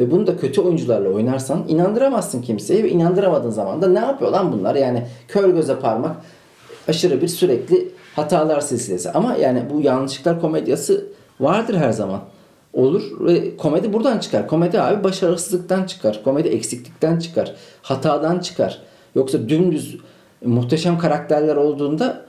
[0.00, 4.52] ve bunu da kötü oyuncularla oynarsan inandıramazsın kimseyi ve inandıramadığın zaman da ne yapıyor lan
[4.52, 4.74] bunlar?
[4.74, 6.16] Yani kör göze parmak
[6.88, 9.10] aşırı bir sürekli hatalar silsilesi.
[9.10, 11.06] Ama yani bu yanlışlıklar komedyası
[11.40, 12.20] vardır her zaman.
[12.72, 14.48] olur ve komedi buradan çıkar.
[14.48, 16.20] Komedi abi başarısızlıktan çıkar.
[16.24, 17.54] Komedi eksiklikten çıkar.
[17.82, 18.82] Hatadan çıkar.
[19.14, 19.98] Yoksa dümdüz
[20.44, 22.22] muhteşem karakterler olduğunda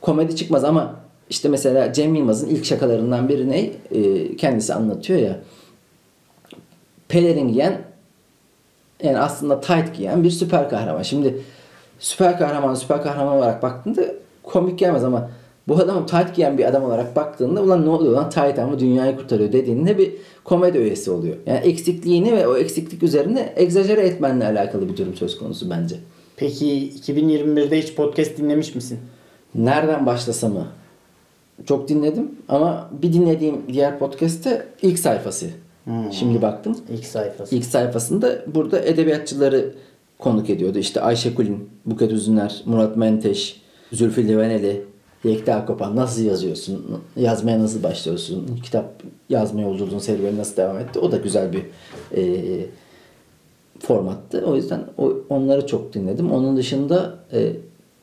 [0.00, 0.94] komedi çıkmaz ama
[1.30, 3.70] işte mesela Cem Yılmaz'ın ilk şakalarından biri ne?
[3.90, 5.38] Ee, kendisi anlatıyor ya.
[7.08, 7.80] Pelerin giyen
[9.02, 11.02] yani aslında tight giyen bir süper kahraman.
[11.02, 11.42] Şimdi
[11.98, 14.02] süper kahraman süper kahraman olarak baktığında
[14.42, 15.30] komik gelmez ama
[15.68, 19.16] bu adamın tight giyen bir adam olarak baktığında ulan ne oluyor lan tight ama dünyayı
[19.16, 20.12] kurtarıyor dediğinde bir
[20.44, 21.36] komedi öğesi oluyor.
[21.46, 25.96] Yani eksikliğini ve o eksiklik üzerine egzajere etmenle alakalı bir durum söz konusu bence.
[26.36, 28.98] Peki 2021'de hiç podcast dinlemiş misin?
[29.54, 30.66] Nereden başlasa mı?
[31.66, 35.46] Çok dinledim ama bir dinlediğim diğer podcast'te ilk sayfası.
[36.10, 36.76] Şimdi baktım.
[36.92, 37.56] İlk sayfası.
[37.56, 39.74] İlk sayfasında burada edebiyatçıları
[40.18, 40.78] konuk ediyordu.
[40.78, 44.84] İşte Ayşe Kulin, Buket Üzüner, Murat Menteş, Zülfü Livaneli,
[45.24, 47.02] Yekta Kopan nasıl yazıyorsun?
[47.16, 48.60] Yazmaya nasıl başlıyorsun?
[48.64, 50.98] Kitap yazma yolculuğun serüveni nasıl devam etti?
[50.98, 51.62] O da güzel bir
[52.16, 52.66] e,
[53.80, 54.44] formattı.
[54.46, 56.32] O yüzden o, onları çok dinledim.
[56.32, 57.52] Onun dışında e,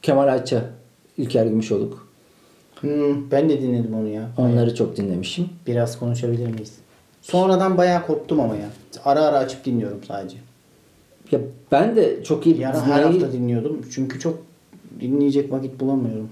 [0.01, 0.61] Kemal Ayça,
[1.17, 2.07] İlker Gümüşoluk.
[2.79, 4.29] Hmm, ben de dinledim onu ya.
[4.37, 5.49] Onları çok dinlemişim.
[5.67, 6.73] Biraz konuşabilir miyiz?
[7.31, 8.69] Sonradan bayağı koptum ama ya.
[9.05, 10.37] Ara ara açıp dinliyorum sadece.
[11.31, 11.39] Ya
[11.71, 13.81] ben de çok iyi Bir ara her dinleyici- hafta dinliyordum.
[13.91, 14.37] Çünkü çok
[15.01, 16.29] dinleyecek vakit bulamıyorum.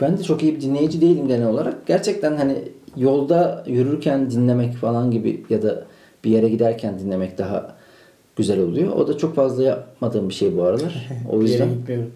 [0.00, 1.86] Ben de çok iyi bir dinleyici değilim genel olarak.
[1.86, 2.58] Gerçekten hani
[2.96, 5.84] yolda yürürken dinlemek falan gibi ya da
[6.24, 7.76] bir yere giderken dinlemek daha
[8.36, 8.92] güzel oluyor.
[8.92, 11.08] O da çok fazla yapmadığım bir şey bu aralar.
[11.30, 12.10] O Bir yere yüzden gitmiyorum.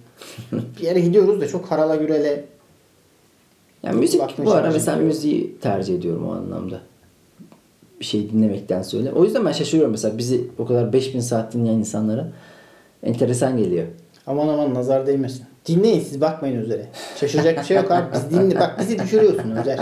[0.79, 2.45] bir yere gidiyoruz da çok harala gürele.
[3.83, 6.81] yani müzik bu ara mesela müziği tercih ediyorum o anlamda.
[8.01, 9.13] Bir şey dinlemekten söyle.
[9.13, 12.27] O yüzden ben şaşırıyorum mesela bizi o kadar 5000 saat dinleyen insanlara
[13.03, 13.87] enteresan geliyor.
[14.27, 15.45] Aman aman nazar değmesin.
[15.67, 16.87] Dinleyin siz bakmayın üzere.
[17.21, 18.05] Şaşıracak bir şey yok abi.
[18.15, 19.79] Biz dinle, bak bizi düşürüyorsun Özer.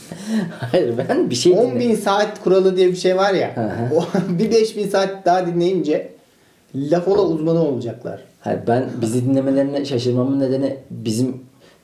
[0.72, 3.72] Hayır ben bir şey 10 dinle- bin saat kuralı diye bir şey var ya.
[3.96, 4.04] O,
[4.38, 6.12] bir 5 bin saat daha dinleyince
[6.74, 8.20] laf ola uzmanı olacaklar.
[8.40, 11.36] Hayır, ben bizi dinlemelerine şaşırmamın nedeni bizim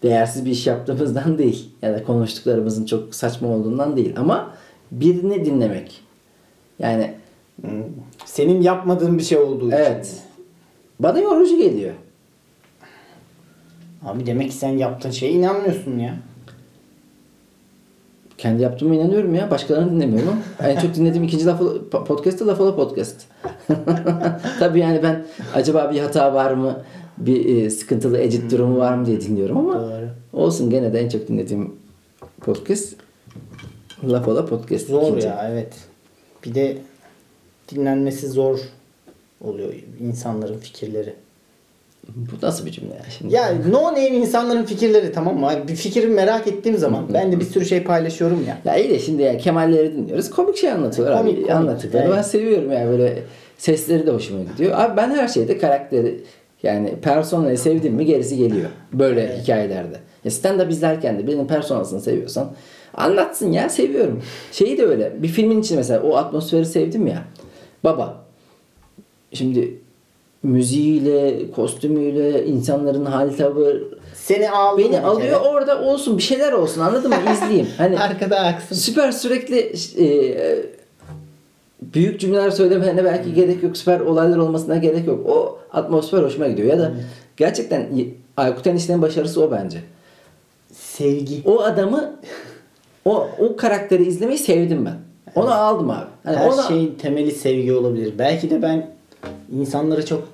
[0.03, 1.71] değersiz bir iş yaptığımızdan değil.
[1.83, 4.15] Ya da konuştuklarımızın çok saçma olduğundan değil.
[4.17, 4.51] Ama
[4.93, 6.01] birini dinlemek.
[6.79, 7.15] Yani
[8.25, 9.77] Senin yapmadığın bir şey olduğu için.
[9.77, 10.23] evet.
[11.01, 11.95] Bana yorucu geliyor.
[14.05, 16.17] Abi demek ki sen yaptığın şeye inanmıyorsun ya.
[18.39, 19.51] Kendi yaptığıma inanıyorum ya.
[19.51, 23.27] Başkalarını dinlemiyorum en çok dinlediğim ikinci lafı, po- podcast da Podcast.
[24.59, 26.83] Tabii yani ben acaba bir hata var mı?
[27.19, 30.09] Bir e, sıkıntılı edit durumu var mı diye dinliyorum ama Doğru.
[30.33, 31.75] olsun gene de en çok dinlediğim
[32.41, 32.95] podcast
[34.05, 34.87] Lafalı Podcast.
[34.89, 35.27] Zor ikinci.
[35.27, 35.75] ya evet.
[36.45, 36.77] Bir de
[37.71, 38.59] dinlenmesi zor
[39.41, 41.15] oluyor insanların fikirleri.
[42.17, 43.35] Bu nasıl bir cümle ya şimdi?
[43.35, 45.51] Ya no name insanların fikirleri tamam mı?
[45.69, 48.59] Bir fikri merak ettiğim zaman ben de bir sürü şey paylaşıyorum ya.
[48.65, 50.31] Ya iyi de şimdi ya Kemalleri dinliyoruz.
[50.31, 51.41] Komik şey anlatıyorlar Komik, abi.
[51.43, 51.51] komik.
[51.57, 52.03] Anlattıkları.
[52.07, 52.17] Evet.
[52.17, 53.23] Ben seviyorum yani böyle
[53.59, 54.73] sesleri de hoşuma gidiyor.
[54.81, 56.21] Abi ben her şeyde karakteri
[56.63, 58.71] yani personayı sevdim mi gerisi geliyor.
[58.93, 59.97] Böyle hikayelerde.
[60.25, 62.53] Ya stand up izlerken de birinin personasını seviyorsan
[62.97, 64.23] anlatsın ya seviyorum.
[64.53, 65.23] Şeyi de öyle.
[65.23, 67.25] Bir filmin içinde mesela o atmosferi sevdim ya.
[67.85, 68.25] Baba.
[69.33, 69.79] Şimdi
[70.43, 73.83] müziğiyle, kostümüyle, insanların hal tavır
[74.15, 75.37] Seni aldı beni alıyor kere?
[75.37, 77.69] orada olsun bir şeyler olsun anladın mı izleyeyim.
[77.79, 78.75] Hani Arkada aksın.
[78.75, 80.07] süper sürekli e,
[81.83, 83.77] büyük cümleler söylemelerine belki gerek yok.
[83.77, 85.27] Süper olaylar olmasına gerek yok.
[85.29, 86.69] O atmosfer hoşuma gidiyor.
[86.69, 86.93] Ya da
[87.37, 87.89] gerçekten
[88.37, 89.79] Aykut Enişte'nin başarısı o bence.
[90.73, 91.43] Sevgi.
[91.45, 92.17] O adamı
[93.07, 94.97] o, o karakteri izlemeyi sevdim ben.
[95.35, 96.07] Onu aldım abi.
[96.25, 98.15] Hani Her ona- şeyin temeli sevgi olabilir.
[98.19, 98.91] Belki de ben
[99.53, 100.29] insanları çok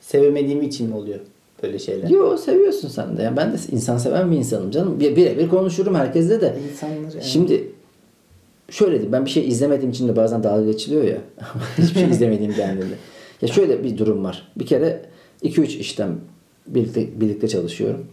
[0.00, 1.18] sevemediğim için mi oluyor
[1.62, 2.08] böyle şeyler?
[2.08, 3.22] Yo seviyorsun sen de.
[3.22, 5.00] Ya ben de insan seven bir insanım canım.
[5.00, 6.56] Bir, birebir konuşurum herkesle de.
[6.72, 7.24] İnsanları evet.
[7.24, 7.68] Şimdi
[8.70, 11.18] şöyle diyeyim ben bir şey izlemediğim için de bazen dalga geçiliyor ya.
[11.78, 12.94] Hiçbir şey izlemediğim kendimde.
[13.42, 14.48] Ya şöyle bir durum var.
[14.56, 15.02] Bir kere
[15.42, 16.08] 2-3 işten
[16.66, 18.06] birlikte, birlikte çalışıyorum.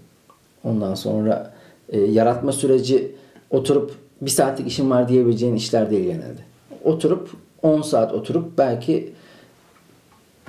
[0.64, 1.54] Ondan sonra
[1.90, 3.12] e, yaratma süreci
[3.50, 6.42] oturup bir saatlik işim var diyebileceğin işler değil genelde.
[6.84, 7.30] Oturup
[7.62, 9.14] 10 saat oturup belki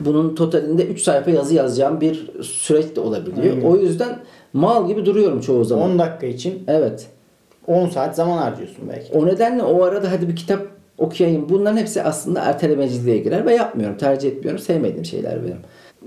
[0.01, 3.63] bunun totalinde 3 sayfa yazı yazacağım bir süreç de olabiliyor.
[3.63, 4.19] O yüzden
[4.53, 5.91] mal gibi duruyorum çoğu zaman.
[5.91, 7.07] 10 dakika için Evet.
[7.67, 9.13] 10 saat zaman harcıyorsun belki.
[9.13, 10.67] O nedenle o arada hadi bir kitap
[10.99, 11.49] okuyayım.
[11.49, 13.97] Bunların hepsi aslında ertelemeciliğe girer ve yapmıyorum.
[13.97, 14.59] Tercih etmiyorum.
[14.59, 15.59] Sevmediğim şeyler benim.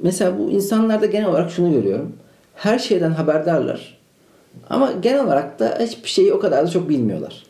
[0.04, 2.14] Mesela bu insanlarda genel olarak şunu görüyorum.
[2.56, 3.99] Her şeyden haberdarlar.
[4.70, 7.44] Ama genel olarak da hiçbir şeyi o kadar da çok bilmiyorlar.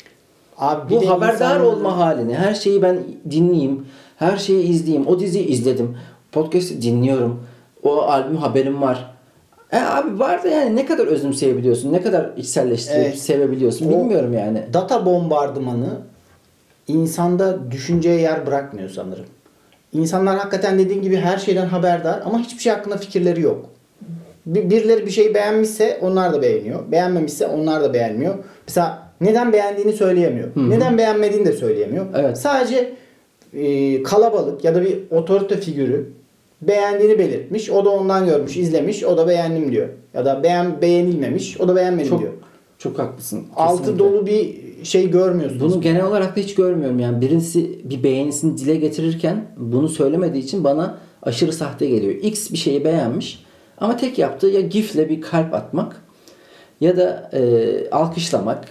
[0.58, 3.00] Abi Bu haberdar insanların- olma halini, her şeyi ben
[3.32, 3.86] dinleyeyim,
[4.18, 5.98] her şeyi izleyeyim, o diziyi izledim,
[6.32, 7.44] podcast'i dinliyorum,
[7.84, 9.14] o albüm haberim var.
[9.72, 13.20] E abi var da yani ne kadar özümseyebiliyorsun, ne kadar içselleştirip Evet.
[13.20, 14.64] sevebiliyorsun O- bilmiyorum yani.
[14.74, 15.90] Data bombardımanı
[16.88, 19.26] insanda düşünceye yer bırakmıyor sanırım.
[19.94, 23.66] İnsanlar hakikaten dediğin gibi her şeyden haberdar ama hiçbir şey hakkında fikirleri yok.
[24.46, 26.92] Bir- Birileri bir şeyi beğenmişse onlar da beğeniyor.
[26.92, 28.36] Beğenmemişse onlar da beğenmiyor.
[28.68, 30.48] Mesela neden beğendiğini söyleyemiyor.
[30.56, 32.06] Neden beğenmediğini de söyleyemiyor.
[32.16, 32.38] Evet.
[32.38, 32.94] Sadece
[33.54, 36.10] e, kalabalık ya da bir otorite figürü
[36.62, 37.70] beğendiğini belirtmiş.
[37.70, 39.04] O da ondan görmüş, izlemiş.
[39.04, 39.88] O da beğendim diyor.
[40.14, 41.62] Ya da beğen beğenilmemiş.
[41.62, 42.32] O da beğenmedim Çok diyor.
[42.78, 43.44] çok haklısın.
[43.56, 44.04] Altı kesinlikle.
[44.04, 45.74] dolu bir şey görmüyorsunuz.
[45.74, 50.64] Bunu genel olarak da hiç görmüyorum yani birisi bir beğenisini dile getirirken bunu söylemediği için
[50.64, 52.14] bana aşırı sahte geliyor.
[52.14, 53.44] X bir şeyi beğenmiş
[53.82, 56.02] ama tek yaptığı ya gifle bir kalp atmak
[56.82, 58.66] ya da e, alkışlamak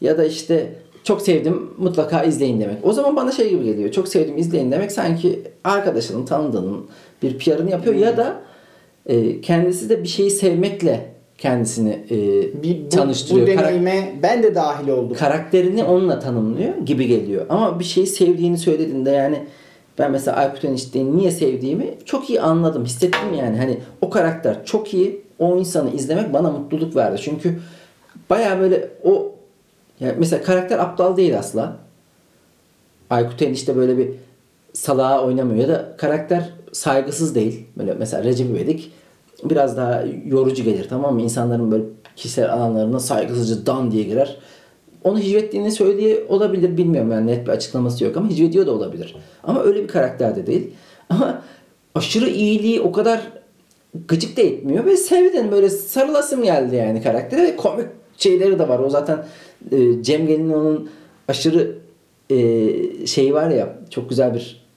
[0.00, 0.72] ya da işte
[1.04, 2.76] çok sevdim mutlaka izleyin demek.
[2.82, 3.90] O zaman bana şey gibi geliyor.
[3.92, 6.86] Çok sevdim izleyin demek sanki arkadaşının tanıdığının
[7.22, 8.40] bir PR'ını yapıyor ya da
[9.06, 11.06] e, kendisi de bir şeyi sevmekle
[11.38, 12.16] kendisini e,
[12.62, 13.46] bir, bu, tanıştırıyor.
[13.46, 15.16] bu Karak- deneyime ben de dahil oldum.
[15.18, 17.46] karakterini onunla tanımlıyor gibi geliyor.
[17.48, 19.38] Ama bir şeyi sevdiğini söylediğinde yani
[19.98, 22.84] ben mesela Aykut Enişte'yi niye sevdiğimi çok iyi anladım.
[22.84, 23.56] Hissettim yani.
[23.56, 25.22] Hani o karakter çok iyi.
[25.38, 27.20] O insanı izlemek bana mutluluk verdi.
[27.22, 27.60] Çünkü
[28.30, 29.32] baya böyle o
[30.00, 31.76] yani mesela karakter aptal değil asla.
[33.10, 34.10] Aykut Enişte böyle bir
[34.72, 37.66] salağa oynamıyor ya da karakter saygısız değil.
[37.76, 38.92] Böyle mesela Recep İvedik
[39.44, 41.22] biraz daha yorucu gelir tamam mı?
[41.22, 41.84] İnsanların böyle
[42.16, 44.36] kişisel alanlarına saygısızca dan diye girer.
[45.08, 49.16] Onu hicvettiğini söylediği olabilir bilmiyorum yani net bir açıklaması yok ama hicvediyor da olabilir.
[49.44, 50.70] Ama öyle bir karakter de değil.
[51.10, 51.42] Ama
[51.94, 53.20] aşırı iyiliği o kadar
[54.08, 58.78] gıcık da etmiyor ve sevdin böyle sarılasım geldi yani karaktere ve komik şeyleri de var.
[58.78, 59.24] O zaten
[59.72, 60.90] e, Cem Gelin onun
[61.28, 61.74] aşırı
[62.30, 62.36] e,
[63.06, 64.68] şeyi var ya çok güzel bir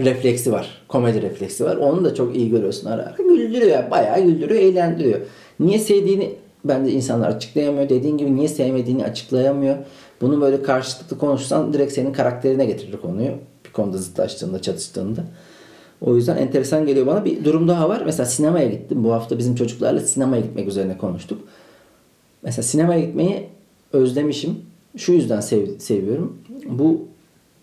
[0.00, 0.82] refleksi var.
[0.88, 1.76] Komedi refleksi var.
[1.76, 3.14] Onu da çok iyi görüyorsun ara ara.
[3.18, 3.90] Güldürüyor.
[3.90, 5.20] Bayağı güldürüyor, eğlendiriyor.
[5.60, 6.34] Niye sevdiğini
[6.68, 7.88] bence insanlar açıklayamıyor.
[7.88, 9.76] Dediğin gibi niye sevmediğini açıklayamıyor.
[10.20, 13.30] Bunu böyle karşılıklı konuşsan direkt senin karakterine getirir konuyu.
[13.64, 15.24] Bir konuda zıtlaştığında, çatıştığında.
[16.00, 17.24] O yüzden enteresan geliyor bana.
[17.24, 18.02] Bir durum daha var.
[18.06, 19.04] Mesela sinemaya gittim.
[19.04, 21.40] Bu hafta bizim çocuklarla sinemaya gitmek üzerine konuştuk.
[22.42, 23.48] Mesela sinemaya gitmeyi
[23.92, 24.58] özlemişim.
[24.96, 26.38] Şu yüzden sev- seviyorum.
[26.68, 27.00] Bu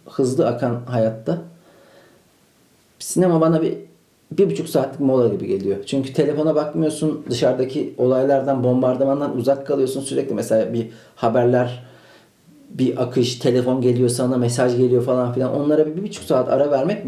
[0.06, 1.42] hızlı akan hayatta
[3.00, 3.78] sinema bana bir
[4.38, 5.78] bir buçuk saatlik mola gibi geliyor.
[5.86, 7.26] Çünkü telefona bakmıyorsun.
[7.30, 10.02] Dışarıdaki olaylardan, bombardımandan uzak kalıyorsun.
[10.02, 11.84] Sürekli mesela bir haberler,
[12.70, 15.56] bir akış, telefon geliyor sana, mesaj geliyor falan filan.
[15.56, 17.06] Onlara bir, bir buçuk saat ara vermek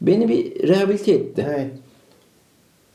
[0.00, 1.46] beni bir rehabilite etti.
[1.48, 1.70] Evet.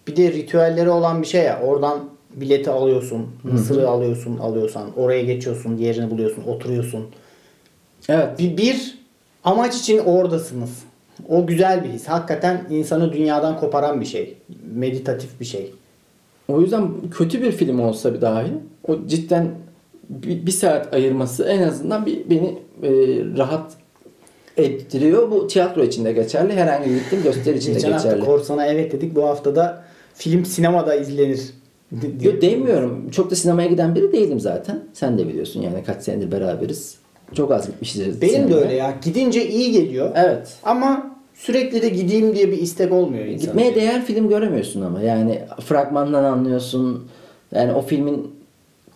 [0.08, 1.62] Bir de ritüelleri olan bir şey ya.
[1.62, 2.00] Oradan
[2.36, 3.28] bileti alıyorsun.
[3.44, 4.98] Mısırı alıyorsun alıyorsan.
[4.98, 5.78] Oraya geçiyorsun.
[5.78, 6.44] Diğerini buluyorsun.
[6.44, 7.06] Oturuyorsun.
[8.10, 8.40] Evet.
[8.40, 9.00] Bir, bir
[9.44, 10.84] amaç için oradasınız.
[11.30, 12.08] O güzel bir his.
[12.08, 14.38] Hakikaten insanı dünyadan koparan bir şey.
[14.76, 15.72] Meditatif bir şey.
[16.48, 18.52] O yüzden kötü bir film olsa bir dahi
[18.88, 19.52] o cidden
[20.10, 22.90] bir, bir saat ayırması en azından bir beni e,
[23.38, 23.72] rahat
[24.58, 25.32] ettiriyor.
[25.32, 26.54] Bu tiyatro için de geçerli.
[26.54, 28.26] Herhangi bir gittim gösteri için de Geçen geçerli.
[28.26, 29.16] Korsan'a evet dedik.
[29.16, 29.84] Bu hafta da
[30.16, 31.42] film sinemada izlenir.
[32.22, 33.10] Yok demiyorum.
[33.10, 34.84] Çok da sinemaya giden biri değilim zaten.
[34.94, 37.03] Sen de biliyorsun yani kaç senedir beraberiz.
[37.36, 38.22] Çok az gitmişiz.
[38.22, 38.58] Benim de sinemaya.
[38.58, 38.94] öyle ya.
[39.04, 40.12] Gidince iyi geliyor.
[40.16, 40.54] Evet.
[40.64, 43.40] Ama sürekli de gideyim diye bir istek olmuyor insanın.
[43.40, 45.02] Gitmeye değer film göremiyorsun ama.
[45.02, 47.10] Yani fragmandan anlıyorsun.
[47.56, 48.32] Yani o filmin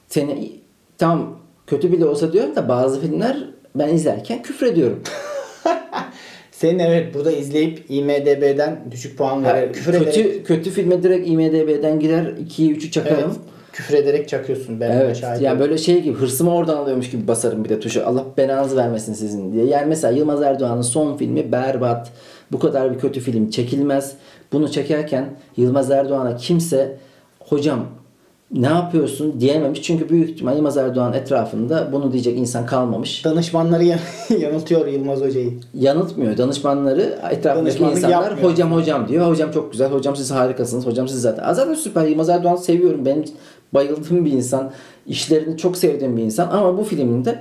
[0.07, 0.51] seni
[0.97, 3.37] tam kötü bile olsa diyorum da bazı filmler
[3.75, 4.99] ben izlerken küfrediyorum.
[6.51, 11.99] Senin evet burada izleyip IMDB'den düşük puan vererek küfür kötü ederek kötü filme direkt IMDb'den
[11.99, 13.19] gider 2'yi 3'ü çakarım.
[13.25, 14.79] evet, küfür ederek çakıyorsun.
[14.79, 15.23] Ben Evet.
[15.41, 18.07] Yani böyle şey gibi hırsımı oradan alıyormuş gibi basarım bir de tuşu.
[18.07, 19.65] Allah belanızı vermesin sizin diye.
[19.65, 22.11] Yani mesela Yılmaz Erdoğan'ın son filmi berbat.
[22.51, 24.13] Bu kadar bir kötü film çekilmez.
[24.51, 25.25] Bunu çekerken
[25.57, 26.97] Yılmaz Erdoğan'a kimse
[27.39, 27.85] hocam
[28.51, 29.81] ne yapıyorsun diyememiş.
[29.81, 33.25] Çünkü büyük ihtimal Yılmaz Erdoğan etrafında bunu diyecek insan kalmamış.
[33.25, 33.99] Danışmanları yan-
[34.39, 35.53] yanıltıyor Yılmaz Hoca'yı.
[35.73, 36.37] Yanıltmıyor.
[36.37, 38.51] Danışmanları etrafındaki Danışmanlık insanlar yapmıyor.
[38.51, 39.27] hocam hocam diyor.
[39.31, 39.91] Hocam çok güzel.
[39.91, 40.85] Hocam siz harikasınız.
[40.85, 41.43] Hocam siz zaten.
[41.43, 42.05] Aa, Zaten süper.
[42.07, 43.05] Yılmaz Erdoğan'ı seviyorum.
[43.05, 43.25] Benim
[43.73, 44.71] bayıldığım bir insan.
[45.07, 46.49] İşlerini çok sevdiğim bir insan.
[46.49, 47.39] Ama bu filminde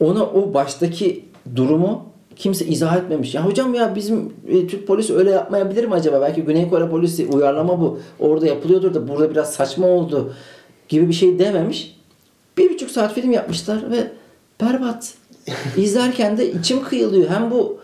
[0.00, 1.24] ona o baştaki
[1.56, 2.02] durumu
[2.36, 3.34] kimse izah etmemiş.
[3.34, 6.20] Ya hocam ya bizim e, Türk polisi öyle yapmayabilir mi acaba?
[6.20, 7.98] Belki Güney Kore polisi uyarlama bu.
[8.18, 10.34] Orada yapılıyordur da burada biraz saçma oldu
[10.88, 11.96] gibi bir şey dememiş.
[12.58, 14.10] Bir buçuk saat film yapmışlar ve
[14.60, 15.14] berbat.
[15.76, 17.30] İzlerken de içim kıyılıyor.
[17.30, 17.78] Hem bu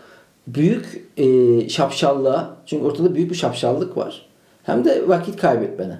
[0.47, 4.25] büyük e, şapşallığa çünkü ortada büyük bir şapşallık var.
[4.63, 5.99] Hem de vakit kaybetmene.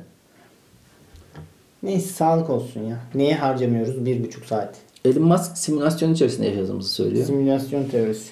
[1.84, 3.00] Neyse sağlık olsun ya.
[3.16, 4.76] Neye harcamıyoruz bir buçuk saat?
[5.06, 7.26] Elon Musk simülasyon içerisinde yaşadığımızı söylüyor.
[7.26, 8.32] Simülasyon teorisi.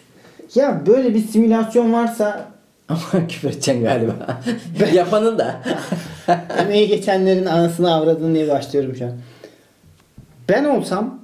[0.55, 2.51] Ya böyle bir simülasyon varsa
[2.89, 4.13] Ama küfür edeceksin galiba.
[4.93, 5.61] Yapanın da.
[6.59, 9.11] emeği geçenlerin anasını avradını diye başlıyorum şu an.
[10.49, 11.21] Ben olsam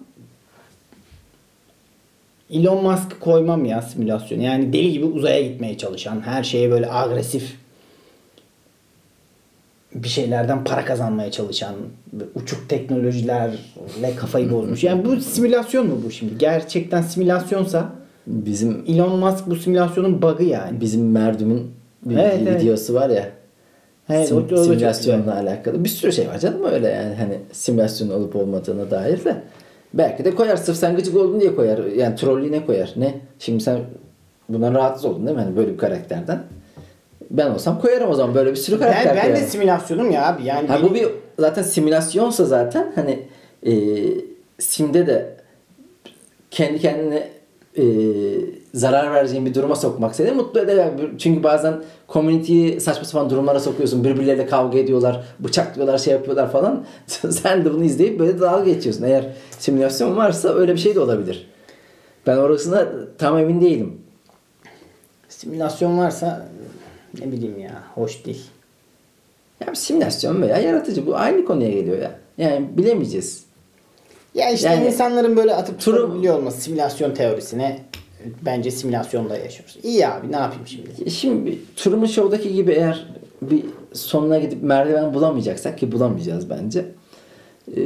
[2.50, 4.40] Elon Musk koymam ya simülasyon.
[4.40, 7.58] Yani deli gibi uzaya gitmeye çalışan, her şeye böyle agresif
[9.96, 11.76] bir şeylerden para kazanmaya çalışan,
[12.36, 14.84] uçuk teknolojilerle kafayı bozmuş.
[14.84, 16.38] Yani bu simülasyon mu bu şimdi?
[16.38, 17.90] Gerçekten simülasyonsa
[18.28, 20.82] Bizim Elon Musk bu simülasyonun bug'ı yani.
[20.82, 21.72] bizim Merdüm'ün
[22.06, 22.62] bir Evet, evet.
[22.62, 23.30] videosu var ya.
[24.10, 25.84] Evet, sim- o- o simülasyonla alakalı.
[25.84, 29.36] Bir sürü şey var canım öyle yani hani simülasyon olup olmadığına dair de.
[29.94, 31.86] Belki de koyar sırf sen gıcık oldun diye koyar.
[31.86, 32.94] Yani trollüğüne koyar.
[32.96, 33.14] Ne?
[33.40, 33.80] Şimdi sen
[34.50, 35.44] bundan rahatsız oldun değil mi?
[35.44, 36.40] Hani böyle bir karakterden.
[37.32, 39.48] Ben olsam koyarım o zaman böyle bir sürü Ben, karakter ben de koyarım.
[39.50, 40.44] simülasyonum ya abi.
[40.46, 41.08] Yani Ha benim- bu bir
[41.40, 43.20] zaten simülasyonsa zaten hani
[43.68, 43.74] e,
[44.60, 45.34] simde de
[46.52, 47.28] kendi kendine
[47.78, 47.84] e,
[48.74, 50.90] zarar vereceğin bir duruma sokmak seni mutlu eder.
[51.18, 54.04] Çünkü bazen community'yi saçma sapan durumlara sokuyorsun.
[54.04, 56.86] Birbirleriyle kavga ediyorlar, bıçaklıyorlar, şey yapıyorlar falan.
[57.30, 59.04] Sen de bunu izleyip böyle dalga geçiyorsun.
[59.04, 59.26] Eğer
[59.60, 61.48] simülasyon varsa öyle bir şey de olabilir.
[62.28, 64.02] Ben orasına tam emin değilim.
[65.30, 66.50] simülasyon varsa
[67.20, 68.46] ne bileyim ya hoş değil.
[69.62, 72.20] Ya bir simülasyon veya yaratıcı bu aynı konuya geliyor ya.
[72.38, 73.47] Yani bilemeyeceğiz.
[74.38, 77.80] Ya işte Yani- insanların böyle atıp tutabiliyor olması simülasyon teorisine
[78.46, 79.78] bence simülasyonda yaşıyoruz.
[79.84, 81.12] İyi abi ne yapayım şimdi?
[81.12, 83.06] Şimdi Truman Show'daki gibi eğer
[83.42, 86.86] bir sonuna gidip merdiven bulamayacaksak ki bulamayacağız bence.
[87.78, 87.80] e,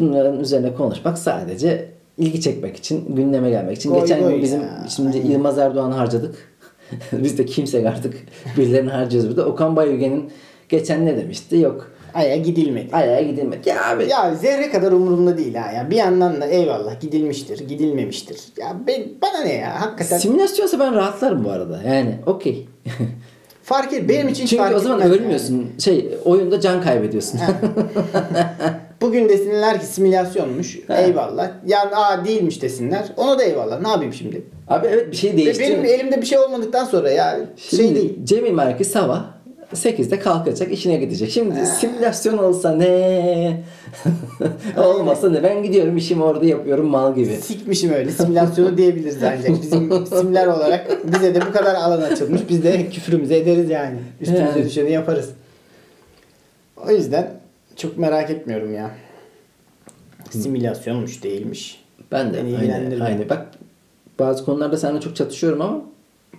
[0.00, 3.90] Bunların üzerine konuşmak sadece ilgi çekmek için, gündeme gelmek için.
[3.90, 5.30] Goy Geçen goy gün bizim ya, şimdi aynen.
[5.30, 6.34] Yılmaz Erdoğan'ı harcadık.
[7.12, 8.14] Biz de kimse artık
[8.56, 9.46] birilerini harcıyoruz burada.
[9.46, 10.30] Okan Bayülgen'in
[10.68, 11.56] geçen ne demişti?
[11.56, 11.90] Yok.
[12.14, 12.88] Aya gidilmedi.
[12.92, 13.66] Ayağa gidilmek.
[13.66, 15.72] Ya abi Ya zerre kadar umurumda değil ha.
[15.72, 18.38] Ya bir yandan da eyvallah gidilmiştir, gidilmemiştir.
[18.58, 21.80] Ya ben, bana ne ya hakikaten simülasyonsa ben rahatlarım bu arada.
[21.86, 22.68] Yani okey.
[23.62, 25.22] fark et benim için Çünkü fark o zaman etmez yani.
[25.22, 25.70] ölmüyorsun.
[25.78, 27.40] Şey oyunda can kaybediyorsun.
[29.00, 30.78] Bugün desinler ki simülasyonmuş.
[30.88, 30.96] Ha.
[30.96, 31.50] Eyvallah.
[31.66, 33.04] Yani aa değilmiş desinler.
[33.16, 33.80] Ona da eyvallah.
[33.80, 34.42] Ne yapayım şimdi?
[34.68, 35.70] Abi evet bir şey Ve değiştiriyor.
[35.84, 38.18] benim elimde bir şey olmadıktan sonra ya Şimdi şey değil.
[38.24, 39.33] Cemil Merkez sabah
[39.74, 41.30] 8'de kalkacak, işine gidecek.
[41.30, 43.62] Şimdi simülasyon olsa ne?
[44.76, 45.42] Olmasa ne?
[45.42, 47.36] Ben gidiyorum işimi orada yapıyorum mal gibi.
[47.36, 48.10] Sikmişim öyle.
[48.10, 49.62] Simülasyonu diyebiliriz ancak.
[49.62, 52.40] Bizim simler olarak bize de bu kadar alan açılmış.
[52.48, 53.96] Biz de küfrümüzü ederiz yani.
[54.20, 54.64] Üstümüze Yani.
[54.64, 55.30] düşeni yaparız.
[56.86, 57.30] O yüzden
[57.76, 58.90] çok merak etmiyorum ya.
[60.30, 61.84] Simülasyonmuş değilmiş.
[62.12, 63.28] Ben de Beni aynı, aynı.
[63.28, 63.46] Bak
[64.18, 65.82] bazı konularda seninle çok çatışıyorum ama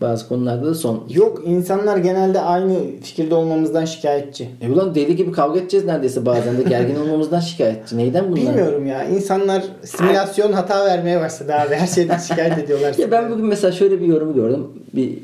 [0.02, 1.04] bazı konularda da son.
[1.10, 4.50] Yok insanlar genelde aynı fikirde olmamızdan şikayetçi.
[4.62, 7.98] E ulan deli gibi kavga edeceğiz neredeyse bazen de gergin olmamızdan şikayetçi.
[7.98, 8.42] Neyden bunlar?
[8.42, 9.04] Bilmiyorum ya.
[9.04, 11.76] İnsanlar simülasyon hata vermeye başladı abi.
[11.76, 12.96] Her şeyden şikayet ediyorlar.
[12.98, 14.68] Ya ben bugün mesela şöyle bir yorumu gördüm.
[14.94, 15.18] Bir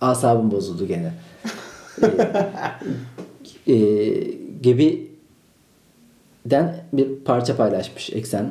[0.00, 1.12] asabım bozuldu gene.
[3.66, 5.16] ee, e, Gebi'den
[6.92, 8.50] bir parça paylaşmış Eksen.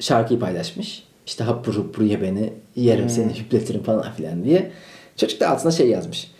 [0.00, 1.04] Şarkıyı paylaşmış.
[1.26, 4.70] İşte hapur hupur ye beni, yerim seni hüpletirim falan filan diye.
[5.16, 6.30] Çocuk da altına şey yazmış.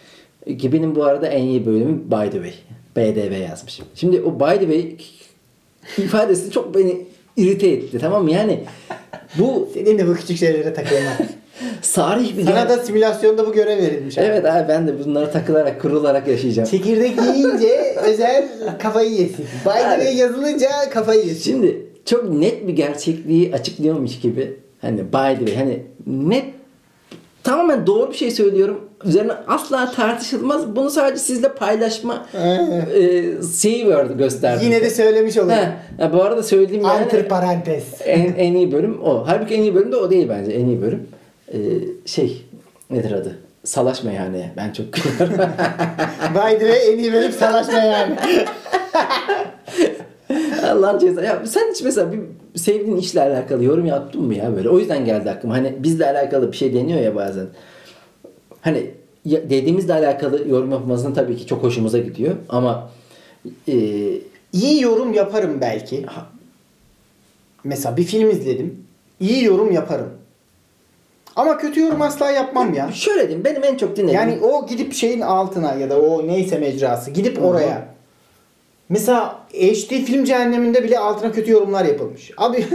[0.57, 2.53] Gebi'nin bu arada en iyi bölümü By the Way.
[2.97, 3.81] BDV yazmış.
[3.95, 4.97] Şimdi o By the Way
[5.99, 8.31] ifadesi çok beni irite etti tamam mı?
[8.31, 8.61] Yani
[9.39, 11.11] bu Senin de bu küçük şeylere takılma.
[11.83, 14.19] sarih bir Sana da simülasyonda bu görev verilmiş.
[14.19, 14.25] abi.
[14.27, 16.69] Evet abi ben de bunları takılarak kurularak yaşayacağım.
[16.69, 19.47] Çekirdek yiyince özel kafayı yesin.
[19.67, 20.17] Bay Evet.
[20.17, 21.43] yazılınca kafayı yesin.
[21.53, 26.45] Şimdi çok net bir gerçekliği açıklıyormuş gibi hani by the way hani net
[27.45, 28.81] tamamen doğru bir şey söylüyorum.
[29.05, 30.77] Üzerine asla tartışılmaz.
[30.77, 33.25] Bunu sadece sizle paylaşma e,
[33.63, 34.65] şeyi vardı gösterdi.
[34.65, 35.63] Yine de söylemiş olayım.
[35.63, 37.85] He, ya bu arada söylediğim yani Antır parantez.
[38.05, 39.25] en, en iyi bölüm o.
[39.27, 40.53] Halbuki en iyi bölüm de o değil bence.
[40.53, 41.07] En iyi bölüm
[41.49, 41.59] e,
[42.07, 42.47] şey
[42.91, 43.39] nedir adı?
[43.65, 44.51] Salaş meyhaneye.
[44.57, 45.37] Ben çok gülüyorum.
[46.35, 48.17] By the way en iyi bölüm savaşma yani.
[50.71, 51.27] Allah'ın cezası.
[51.27, 52.21] Ya sen hiç mesela bir
[52.59, 54.69] sevdiğin işle alakalı yorum yaptın mı ya böyle?
[54.69, 55.55] O yüzden geldi aklıma.
[55.55, 57.47] Hani bizle alakalı bir şey deniyor ya bazen.
[58.61, 58.91] Hani
[59.25, 62.35] dediğimizle alakalı yorum yapmasını tabii ki çok hoşumuza gidiyor.
[62.49, 62.91] Ama
[63.69, 63.75] e,
[64.53, 66.07] İyi yorum yaparım belki.
[67.65, 68.85] Mesela bir film izledim.
[69.21, 70.09] İyi yorum yaparım.
[71.37, 72.93] Ama kötü yorum asla yapmam ya.
[72.93, 76.59] şöyle diyeyim benim en çok dinlediğim Yani o gidip şeyin altına ya da o neyse
[76.59, 77.92] mecrası gidip oraya.
[78.93, 82.31] Mesela HD film cehenneminde bile altına kötü yorumlar yapılmış.
[82.37, 82.67] Abi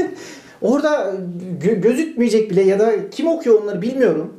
[0.62, 1.14] orada
[1.62, 4.32] gö- gözükmeyecek bile ya da kim okuyor onları bilmiyorum.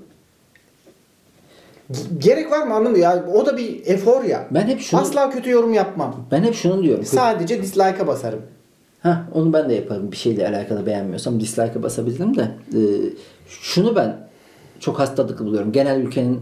[1.92, 3.02] G- Gerek var mı anlamıyorum.
[3.28, 4.48] Ya o da bir efor ya.
[4.52, 6.16] Ben hep şunu- Asla kötü yorum yapmam.
[6.32, 7.06] ben hep şunu diyorum.
[7.06, 8.42] Sadece dislike'a basarım.
[9.04, 10.12] Ha onu ben de yaparım.
[10.12, 12.42] Bir şeyle alakalı beğenmiyorsam dislike'a basabilirim de.
[12.74, 12.80] e,
[13.48, 14.18] şunu ben
[14.80, 15.72] çok hastalıklı buluyorum.
[15.72, 16.40] Genel ülkenin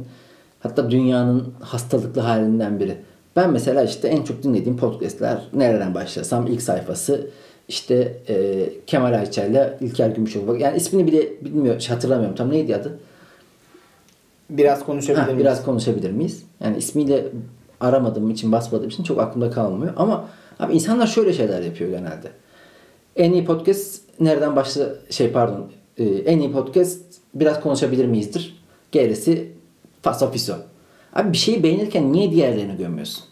[0.60, 2.98] hatta dünyanın hastalıklı halinden biri.
[3.36, 7.28] Ben mesela işte en çok dinlediğim podcastler nereden başlasam ilk sayfası
[7.68, 10.62] işte e, Kemal Ayça ile İlker Gümüşoluk.
[10.62, 13.00] Yani ismini bile bilmiyor, hatırlamıyorum tam neydi adı?
[14.50, 15.40] Biraz konuşabilir Ha, miyiz?
[15.40, 16.44] biraz konuşabilir miyiz?
[16.64, 17.26] Yani ismiyle
[17.80, 19.94] aramadığım için basmadığım için çok aklımda kalmıyor.
[19.98, 20.26] Ama
[20.60, 22.28] abi insanlar şöyle şeyler yapıyor genelde.
[23.16, 27.00] En iyi podcast nereden başla şey pardon e, en iyi podcast
[27.34, 28.64] biraz konuşabilir miyizdir?
[28.92, 29.52] Gerisi
[30.02, 30.54] faso fiso.
[31.16, 33.24] Abi bir şeyi beğenirken niye diğerlerini gömüyorsun?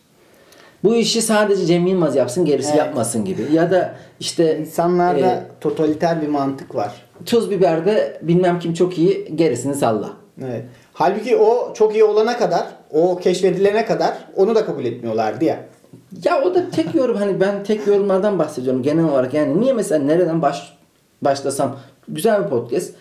[0.83, 2.79] Bu işi sadece Cem Yılmaz yapsın gerisi Evet.
[2.79, 3.41] yapmasın gibi.
[3.53, 6.91] Ya da işte İnsanlarda e, totaliter bir mantık var.
[7.25, 10.09] tuz biberde bilmem kim çok iyi gerisini salla.
[10.43, 10.63] Evet.
[10.93, 15.59] Halbuki o çok iyi olana kadar, o keşfedilene kadar onu da kabul etmiyorlardı ya.
[16.25, 20.03] Ya o da tek yorum hani ben tek yorumlardan bahsediyorum genel olarak yani niye mesela
[20.05, 20.73] nereden baş
[21.21, 21.77] başlasam
[22.07, 22.93] güzel bir podcast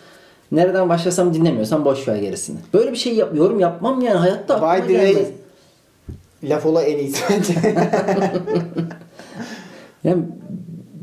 [0.53, 2.57] nereden başlasam dinlemiyorsam boş ver gerisini.
[2.73, 5.27] Böyle bir şey yap, yorum yapmam yani hayatta aklıma By the way, gelmez.
[6.43, 7.53] laf ola en iyisi bence.
[10.03, 10.23] Yani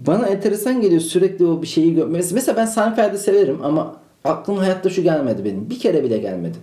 [0.07, 2.35] bana enteresan geliyor sürekli o bir şeyi görmesi.
[2.35, 5.71] Mesela ben Seinfeld'i severim ama aklıma hayatta şu gelmedi benim.
[5.71, 6.59] Bir kere bile gelmedi.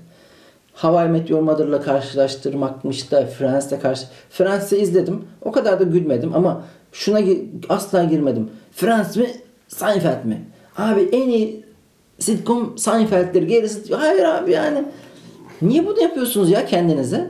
[0.74, 4.06] Hawaii Meteor Mother'la karşılaştırmakmış da Friends'le karşı...
[4.30, 5.22] Friends'i izledim.
[5.42, 8.50] O kadar da gülmedim ama şuna gi- asla girmedim.
[8.72, 9.28] Friends mi?
[9.68, 10.42] Seinfeld mi?
[10.78, 11.64] Abi en iyi
[12.20, 13.43] sitcom Seinfeld'dir.
[13.43, 13.95] Gerisi...
[13.95, 14.84] Hayır abi yani.
[15.61, 17.30] Niye bunu yapıyorsunuz ya kendinize?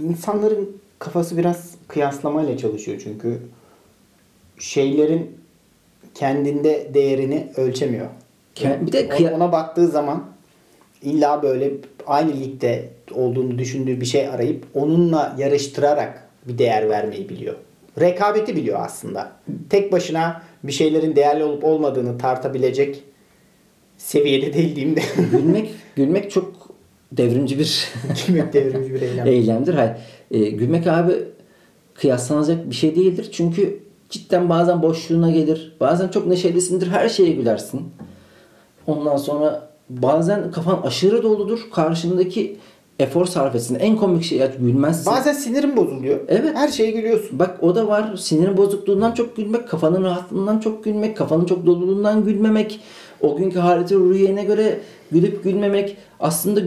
[0.00, 3.38] İnsanların kafası biraz kıyaslamayla çalışıyor çünkü
[4.58, 5.30] şeylerin
[6.14, 8.06] kendinde değerini ölçemiyor.
[8.80, 10.24] Bir de kıya- ona baktığı zaman
[11.02, 11.72] illa böyle
[12.06, 17.54] aynı ligde olduğunu düşündüğü bir şey arayıp onunla yarıştırarak bir değer vermeyi biliyor.
[18.00, 19.32] Rekabeti biliyor aslında.
[19.70, 23.02] Tek başına bir şeylerin değerli olup olmadığını tartabilecek
[24.06, 25.00] seviyede değil diyeyim de.
[25.32, 26.52] gülmek gülmek çok
[27.12, 27.88] devrimci bir
[28.26, 29.26] Kıymet devrimci bir eylem.
[29.26, 29.74] eylemdir.
[29.74, 29.92] Hayır.
[30.30, 31.12] E, gülmek abi
[31.94, 33.28] kıyaslanacak bir şey değildir.
[33.32, 33.78] Çünkü
[34.10, 35.76] cidden bazen boşluğuna gelir.
[35.80, 36.88] Bazen çok neşelisindir.
[36.88, 37.80] Her şeye gülersin.
[38.86, 41.60] Ondan sonra bazen kafan aşırı doludur.
[41.72, 42.56] Karşındaki
[42.98, 43.74] efor sarf etsin.
[43.74, 45.12] En komik şey ya gülmezsin.
[45.12, 46.20] Bazen sinirim bozuluyor.
[46.28, 46.54] Evet.
[46.56, 47.38] Her şeye gülüyorsun.
[47.38, 48.16] Bak o da var.
[48.16, 52.80] Sinirin bozukluğundan çok gülmek, kafanın rahatlığından çok gülmek, kafanın çok doluluğundan gülmemek,
[53.22, 54.78] o günkü haleti rüyene göre
[55.12, 56.60] gülüp gülmemek, aslında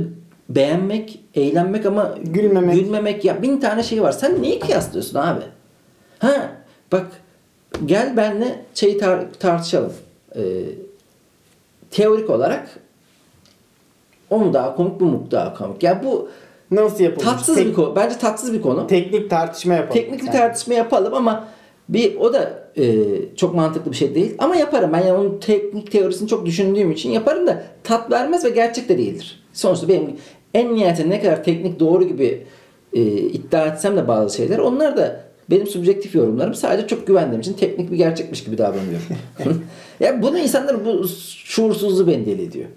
[0.49, 2.76] beğenmek, eğlenmek ama Gülmemek.
[2.76, 4.12] gülmemek ya bin tane şey var.
[4.12, 5.41] Sen neyi kıyaslıyorsun abi?
[6.20, 6.51] Ha
[6.91, 7.08] bak
[7.86, 9.93] gel benle şeyi tar- tartışalım.
[10.36, 10.41] Ee,
[11.91, 12.68] teorik olarak
[14.30, 15.84] o mu daha komik bu mu daha komik?
[15.84, 16.30] Ya bu
[16.72, 17.26] Nasıl yapılmış?
[17.32, 17.95] tatsız Tek- bir konu.
[17.95, 18.88] Bence tatsız bir konu.
[18.88, 19.93] Teknik tartışma yapalım.
[20.01, 21.47] Teknik bir Sen- tartışma yapalım ama
[21.89, 22.95] bir o da e,
[23.36, 24.36] çok mantıklı bir şey değil.
[24.38, 24.93] Ama yaparım.
[24.93, 28.97] Ben yani onun teknik teorisini çok düşündüğüm için yaparım da tat vermez ve gerçek de
[28.97, 29.43] değildir.
[29.53, 30.15] Sonuçta benim
[30.53, 32.45] en nihayetinde ne kadar teknik doğru gibi
[32.93, 37.53] e, iddia etsem de bazı şeyler onlar da benim subjektif yorumlarım sadece çok güvendiğim için
[37.53, 39.05] teknik bir gerçekmiş gibi davranıyorum.
[39.99, 41.07] ya bunu insanlar bu
[41.43, 42.69] şuursuzluğu beni deli ediyor.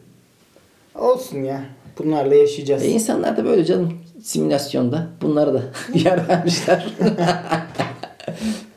[0.94, 1.64] Olsun ya.
[1.98, 2.82] Bunlarla yaşayacağız.
[2.82, 3.92] E insanlar da böyle canım
[4.22, 5.62] simülasyonda bunlara da
[5.94, 6.86] yer vermişler.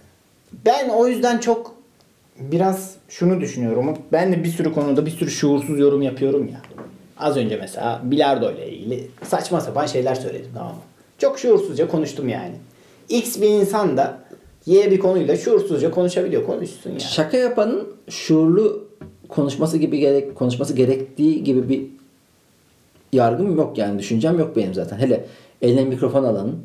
[0.66, 1.76] Ben o yüzden çok
[2.39, 3.97] biraz şunu düşünüyorum.
[4.12, 6.62] Ben de bir sürü konuda bir sürü şuursuz yorum yapıyorum ya.
[7.18, 10.82] Az önce mesela bilardo ile ilgili saçma sapan şeyler söyledim tamam mı?
[11.18, 12.56] Çok şuursuzca konuştum yani.
[13.10, 14.18] X bir insan da
[14.66, 16.45] Y bir konuyla şuursuzca konuşabiliyor.
[16.45, 16.99] Konuşsun ya.
[16.99, 18.88] Şaka yapanın şuurlu
[19.30, 21.84] konuşması gibi gerek konuşması gerektiği gibi bir
[23.14, 24.97] yargım yok yani düşüncem yok benim zaten.
[24.97, 25.26] Hele
[25.62, 26.60] eline mikrofon alanın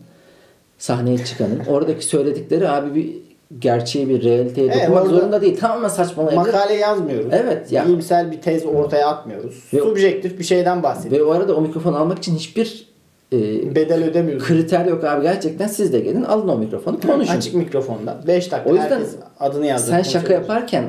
[0.78, 3.16] sahneye çıkanın oradaki söyledikleri abi bir
[3.58, 5.58] gerçeği bir realiteye Evet, dokunmak zorunda değil.
[5.58, 6.52] Tamamen saçmalayabilir.
[6.54, 7.26] Makale yazmıyoruz.
[7.32, 7.86] Evet, ya.
[7.86, 9.64] Bilimsel bir tez ortaya atmıyoruz.
[9.74, 11.26] Ve- Subjektif bir şeyden bahsediyoruz.
[11.26, 12.86] Ve o arada o mikrofon almak için hiçbir
[13.32, 14.46] e, Bedel ödemiyoruz.
[14.46, 17.32] kriter yok abi gerçekten siz de gelin alın o mikrofonu konuşun.
[17.36, 18.20] Açık mikrofonda.
[18.26, 19.90] 5 dakika O yüzden herkes adını yazdı.
[19.90, 20.84] Sen şaka yaparken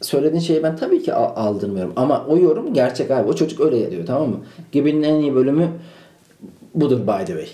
[0.00, 1.92] söylediğin şeyi ben tabii ki al- aldırmıyorum.
[1.96, 3.28] Ama o yorum gerçek abi.
[3.30, 4.36] O çocuk öyle diyor tamam mı?
[4.72, 5.68] Gibinin en iyi bölümü
[6.74, 7.48] budur by the way.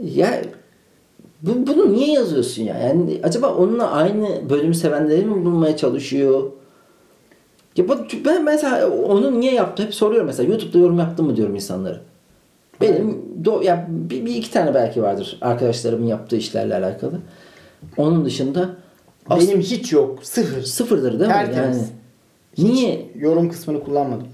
[0.16, 0.40] ya
[1.46, 2.78] bu, bunu niye yazıyorsun ya?
[2.78, 6.42] Yani acaba onunla aynı bölümü sevenleri mi bulmaya çalışıyor?
[7.76, 7.84] Ya
[8.24, 12.00] ben mesela onu niye yaptı hep soruyorum mesela YouTube'da yorum yaptın mı diyorum insanlara.
[12.80, 17.20] Benim do ya bir, bir iki tane belki vardır arkadaşlarımın yaptığı işlerle alakalı.
[17.96, 18.70] Onun dışında
[19.30, 20.18] Benim hiç yok.
[20.22, 20.62] Sıfır.
[20.62, 21.34] sıfırdır değil mi?
[21.34, 21.90] Tertemiz.
[22.56, 23.10] Yani niye?
[23.14, 24.26] Yorum kısmını kullanmadım.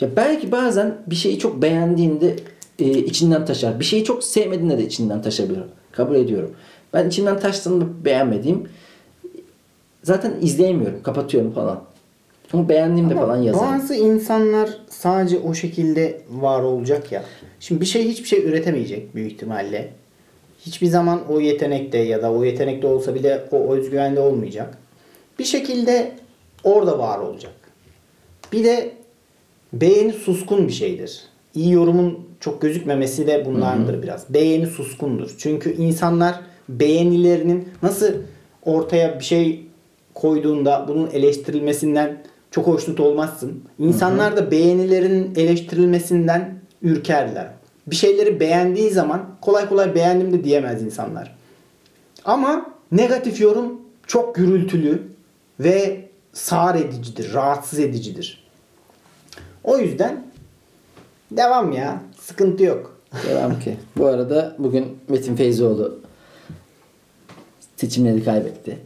[0.00, 2.36] Ya belki bazen bir şeyi çok beğendiğinde
[2.78, 3.80] e, içinden taşar.
[3.80, 5.62] Bir şeyi çok sevmediğinde de içinden taşabilir.
[5.96, 6.50] Kabul ediyorum.
[6.92, 8.68] Ben içinden taştığında beğenmediğim
[10.02, 11.02] zaten izleyemiyorum.
[11.02, 11.80] Kapatıyorum falan.
[12.52, 13.72] Ama beğendiğimde falan yazarım.
[13.72, 17.24] Bazı insanlar sadece o şekilde var olacak ya.
[17.60, 19.92] Şimdi bir şey hiçbir şey üretemeyecek büyük ihtimalle.
[20.66, 24.78] Hiçbir zaman o yetenekte ya da o yetenekte olsa bile o özgüvende olmayacak.
[25.38, 26.12] bir şekilde
[26.64, 27.52] orada var olacak.
[28.52, 28.92] Bir de
[29.72, 31.22] beğeni suskun bir şeydir.
[31.54, 34.34] İyi yorumun çok gözükmemesi de bunlardır biraz.
[34.34, 35.30] Beğeni suskundur.
[35.38, 38.12] Çünkü insanlar beğenilerinin nasıl
[38.62, 39.66] ortaya bir şey
[40.14, 43.62] koyduğunda bunun eleştirilmesinden çok hoşnut olmazsın.
[43.78, 47.50] İnsanlar da beğenilerin eleştirilmesinden ürkerler.
[47.86, 51.36] Bir şeyleri beğendiği zaman kolay kolay beğendim de diyemez insanlar.
[52.24, 55.02] Ama negatif yorum çok gürültülü
[55.60, 58.44] ve sağır edicidir, rahatsız edicidir.
[59.64, 60.24] O yüzden
[61.36, 62.00] devam ya.
[62.20, 63.00] Sıkıntı yok.
[63.28, 63.76] Devam ki.
[63.96, 66.00] Bu arada bugün Metin Feyzoğlu
[67.76, 68.78] seçimleri kaybetti.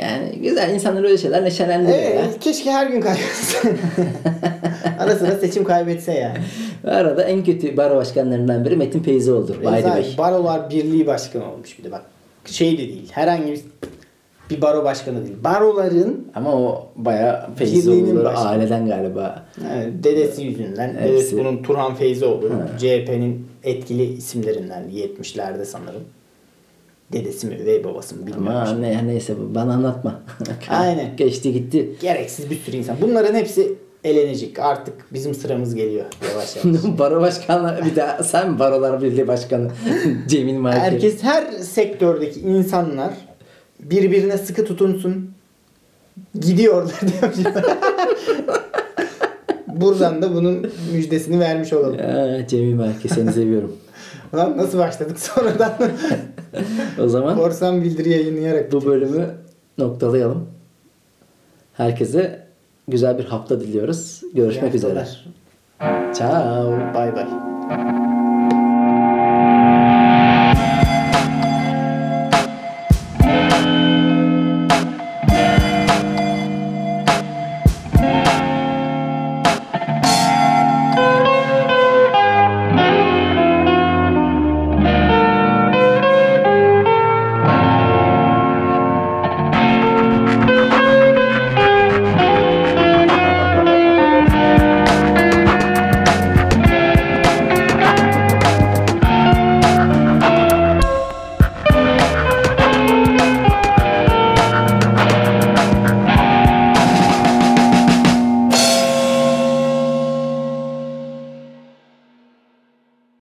[0.00, 2.04] Yani güzel insanlar öyle şeyler neşelendiriyor ya.
[2.10, 3.58] Evet, keşke her gün kaybetse.
[4.98, 6.38] Ara sıra seçim kaybetse yani.
[6.84, 9.54] Bu arada en kötü baro başkanlarından biri Metin Feyzoğlu'dur.
[9.64, 10.18] Zaten way.
[10.18, 12.02] Barolar Birliği Başkanı olmuş bir de bak.
[12.44, 13.08] Şey de değil.
[13.12, 13.60] Herhangi bir,
[14.50, 15.36] bir baro başkanı değil.
[15.44, 18.48] Baroların Ama o bayağı Birliğinin Feyzoğlu başkanı.
[18.48, 19.42] aileden galiba.
[19.74, 20.88] Evet, dedesi yüzünden.
[20.94, 21.08] Hepsi.
[21.12, 22.50] Dedesi bunun Turhan Feyzoğlu.
[22.78, 26.02] CHP'nin etkili isimlerinden 70'lerde sanırım.
[27.12, 28.48] Dedesi mi üvey babası mı bilmiyorum.
[28.48, 28.82] Ama şimdi.
[28.82, 30.20] ne, neyse bana anlatma.
[30.68, 31.16] Aynen.
[31.16, 31.90] Geçti gitti.
[32.00, 32.96] Gereksiz bir sürü insan.
[33.00, 33.74] Bunların hepsi
[34.04, 34.58] elenecek.
[34.58, 36.82] Artık bizim sıramız geliyor yavaş yavaş.
[36.98, 39.68] baro başkanı bir daha sen barolar birliği başkanı
[40.28, 40.80] Cemil Marki.
[40.80, 43.10] Herkes her sektördeki insanlar
[43.82, 45.30] birbirine sıkı tutunsun.
[46.40, 47.32] Gidiyorlar diyor.
[49.68, 51.98] Buradan da bunun müjdesini vermiş olalım.
[51.98, 53.76] Ya, Cemil Marki seni seviyorum.
[54.34, 55.72] Lan nasıl başladık sonradan?
[57.00, 58.72] O zaman Korsan bildiri yayınlayarak.
[58.72, 59.26] bu bölümü
[59.78, 60.46] noktalayalım.
[61.72, 62.46] Herkese
[62.88, 64.22] güzel bir hafta diliyoruz.
[64.34, 65.06] Görüşmek üzere.
[66.14, 66.72] Ciao.
[66.94, 68.19] Bay bay.